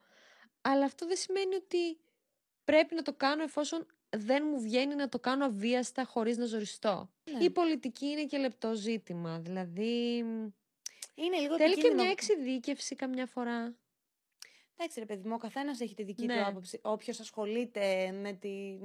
[0.60, 1.98] αλλά αυτό δεν σημαίνει ότι
[2.64, 7.10] πρέπει να το κάνω εφόσον δεν μου βγαίνει να το κάνω αβίαστα χωρίς να ζοριστώ.
[7.24, 7.44] Ναι.
[7.44, 10.24] Η πολιτική είναι και λεπτό ζήτημα, δηλαδή
[11.24, 12.02] Είναι λίγο θέλει και επικίνδυνο.
[12.02, 13.74] μια εξειδίκευση καμιά φορά.
[14.80, 16.34] Εντάξει, ρε παιδί μου, ο καθένας έχει τη δική Ναι.
[16.34, 16.78] του άποψη.
[16.82, 18.78] Όποιος ασχολείται με την.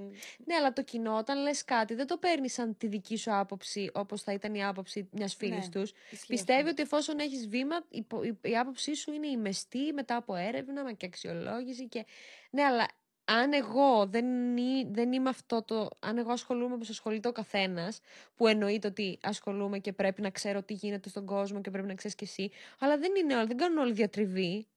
[0.45, 3.89] Ναι, αλλά το κοινό όταν λες κάτι δεν το παίρνεις σαν τη δική σου άποψη
[3.93, 5.91] όπως θα ήταν η άποψη μιας φίλης Ναι, τους.
[6.09, 6.69] Ισχύει Πιστεύει αυτό.
[6.71, 10.35] ότι εφόσον έχεις βήμα, η, πο- η, η άποψή σου είναι η μεστή μετά από
[10.35, 11.87] έρευνα μα και αξιολόγηση.
[11.87, 12.05] Και...
[12.49, 12.87] Ναι, αλλά
[13.25, 15.89] αν εγώ δεν, εί- δεν είμαι αυτό το.
[15.99, 17.99] Αν εγώ ασχολούμαι όπως ασχολείται ο καθένας,
[18.35, 21.95] που εννοείται ότι ασχολούμαι και πρέπει να ξέρω τι γίνεται στον κόσμο και πρέπει να
[21.95, 24.67] ξέρεις κι εσύ, αλλά δεν είναι όλοι, δεν κάνουν όλοι διατριβή.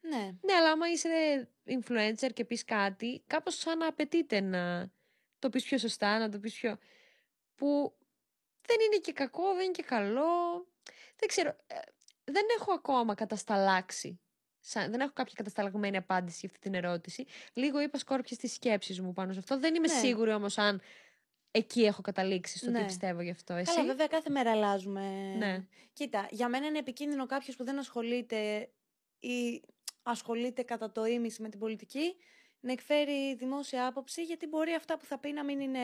[0.00, 0.30] Ναι.
[0.40, 4.90] Ναι, αλλά άμα είσαι influencer και πεις κάτι, κάπως σαν να απαιτείται να
[5.38, 6.78] το πεις πιο σωστά, να το πεις πιο...
[7.54, 7.96] που
[8.66, 10.66] δεν είναι και κακό, δεν είναι και καλό.
[11.16, 11.78] Δεν ξέρω, ε,
[12.24, 14.20] δεν έχω ακόμα κατασταλάξει.
[14.64, 17.24] Σαν, δεν έχω κάποια κατασταλαγμένη απάντηση για αυτή την ερώτηση.
[17.52, 19.58] Λίγο είπα σκόρπια στις σκέψεις μου πάνω σε αυτό.
[19.58, 19.98] Δεν είμαι Ναι.
[19.98, 20.80] σίγουρη όμως αν
[21.50, 22.84] εκεί έχω καταλήξει στο τι Ναι.
[22.84, 23.54] πιστεύω γι' αυτό.
[23.54, 25.34] Εσύ; Καλά, βέβαια κάθε μέρα αλλάζουμε.
[25.38, 25.66] Ναι.
[25.92, 28.70] Κοίτα, για μένα είναι επικίνδυνο κάποιος που δεν ασχολείται
[29.20, 29.62] ή
[30.02, 32.16] ασχολείται κατά το ίμιση με την πολιτική
[32.60, 35.80] να εκφέρει δημόσια άποψη γιατί μπορεί αυτά που θα πει να μην είναι.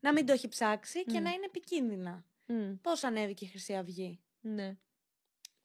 [0.00, 1.22] να μην το έχει ψάξει και Μμ.
[1.22, 2.24] να είναι επικίνδυνα.
[2.46, 4.76] Μμ, Πώς ανέβηκε η Χρυσή Αυγή; ναι.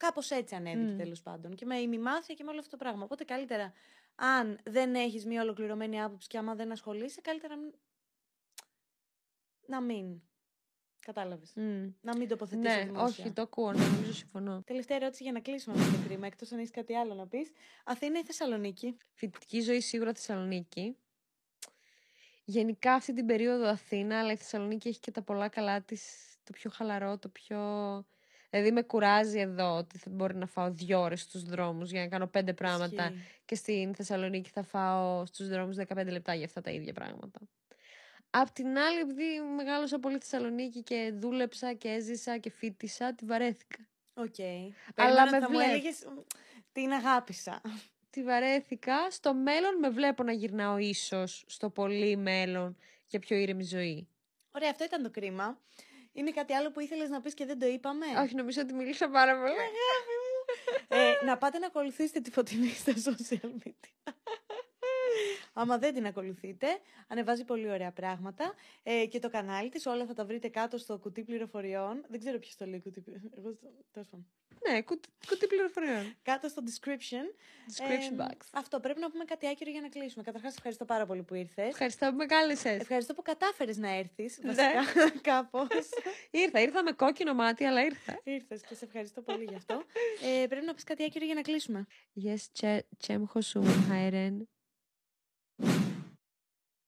[0.02, 0.98] Κάπως έτσι ανέβηκε Μμ.
[0.98, 1.56] τέλος πάντων.
[1.56, 3.04] Και με ημιμάθεια και με όλο αυτό το πράγμα.
[3.04, 3.74] Οπότε καλύτερα,
[4.16, 7.74] αν δεν έχεις μια ολοκληρωμένη άποψη και άμα δεν ασχολείσαι, καλύτερα μ-
[9.66, 10.22] να μην.
[11.06, 11.52] Κατάλαβες.
[11.56, 11.90] Μμ.
[12.02, 13.24] Να μην τοποθετήσω Ναι, δημόσια.
[13.24, 14.62] όχι, το ακούω, ναι, νομίζω συμφωνώ.
[14.66, 17.52] Τελευταία ερώτηση για να κλείσουμε αυτό το κρίμα, εκτός αν έχεις κάτι άλλο να πεις.
[17.84, 20.98] Αθήνα ή Θεσσαλονίκη; Φοιτητική ζωή σίγουρα Θεσσαλονίκη.
[22.46, 26.52] Γενικά αυτή την περίοδο Αθήνα, αλλά η Θεσσαλονίκη έχει και τα πολλά καλά της, το
[26.54, 27.58] πιο χαλαρό, το πιο...
[28.52, 32.08] Δηλαδή με κουράζει εδώ ότι θα μπορεί να φάω δύο ώρες στους δρόμους για να
[32.08, 33.26] κάνω πέντε πράγματα Ισχύει.
[33.46, 37.40] και στην Θεσσαλονίκη θα φάω στους δρόμους 15 λεπτά για αυτά τα ίδια πράγματα.
[38.30, 39.24] Απ' την άλλη, επειδή
[39.56, 43.78] μεγάλωσα πολύ στη Θεσσαλονίκη και δούλεψα και έζησα και φοίτησα, τη βαρέθηκα.
[44.14, 44.40] Οκ.
[44.40, 46.20] Αλλά Περίμενα με θα μου βλέπ- έλεγες «Μ,
[46.72, 47.62] την αγάπησα.
[48.10, 49.12] Τη βαρέθηκα.
[49.12, 52.78] Στο μέλλον με βλέπω να γυρνάω ίσως στο πολύ μέλλον
[53.08, 54.08] για πιο ήρεμη ζωή.
[54.56, 55.58] Ωραία, αυτό ήταν το ΚΡΙΜΑ.
[56.14, 59.10] Είναι κάτι άλλο που ήθελες να πεις και δεν το είπαμε; Όχι, νομίζω ότι μίλησα
[59.10, 59.54] πάρα πολύ.
[60.88, 64.14] Ε, να πάτε να ακολουθήσετε τη Φωτεινή στα social media.
[65.54, 66.68] Άμα δεν την ακολουθείτε,
[67.08, 68.54] ανεβάζει πολύ ωραία πράγματα.
[68.84, 72.06] Ε, και το κανάλι της, όλα θα τα βρείτε κάτω στο κουτί πληροφοριών.
[72.10, 73.40] Δεν ξέρω ποιος το λέει κουτί πληροφοριών.
[73.44, 73.68] Εγώ στο...
[73.92, 74.28] τέλος πάντων.
[74.70, 76.16] ναι, κουτί, κουτί πληροφοριών.
[76.22, 77.26] Κάτω στο description.
[77.72, 78.38] Description Ε, box.
[78.52, 80.24] Αυτό πρέπει να πούμε κάτι άκυρο για να κλείσουμε.
[80.24, 81.68] Καταρχάς, ευχαριστώ πάρα πολύ που ήρθες.
[81.68, 82.80] Ευχαριστώ που με κάλεσες.
[82.80, 84.54] Ευχαριστώ που κατάφερες να έρθεις, Ναι.
[84.54, 85.68] βασικά, κάπως.
[86.32, 88.20] Ήρθα, ήρθα με κόκκινο μάτι, αλλά ήρθα.
[88.24, 89.84] Ήρθες και σε ευχαριστώ πολύ γι' αυτό.
[90.44, 91.86] Ε, πρέπει να πεις κάτι άκυρο για να κλείσουμε.
[92.24, 94.38] Yes, cze- chem hosum hairen.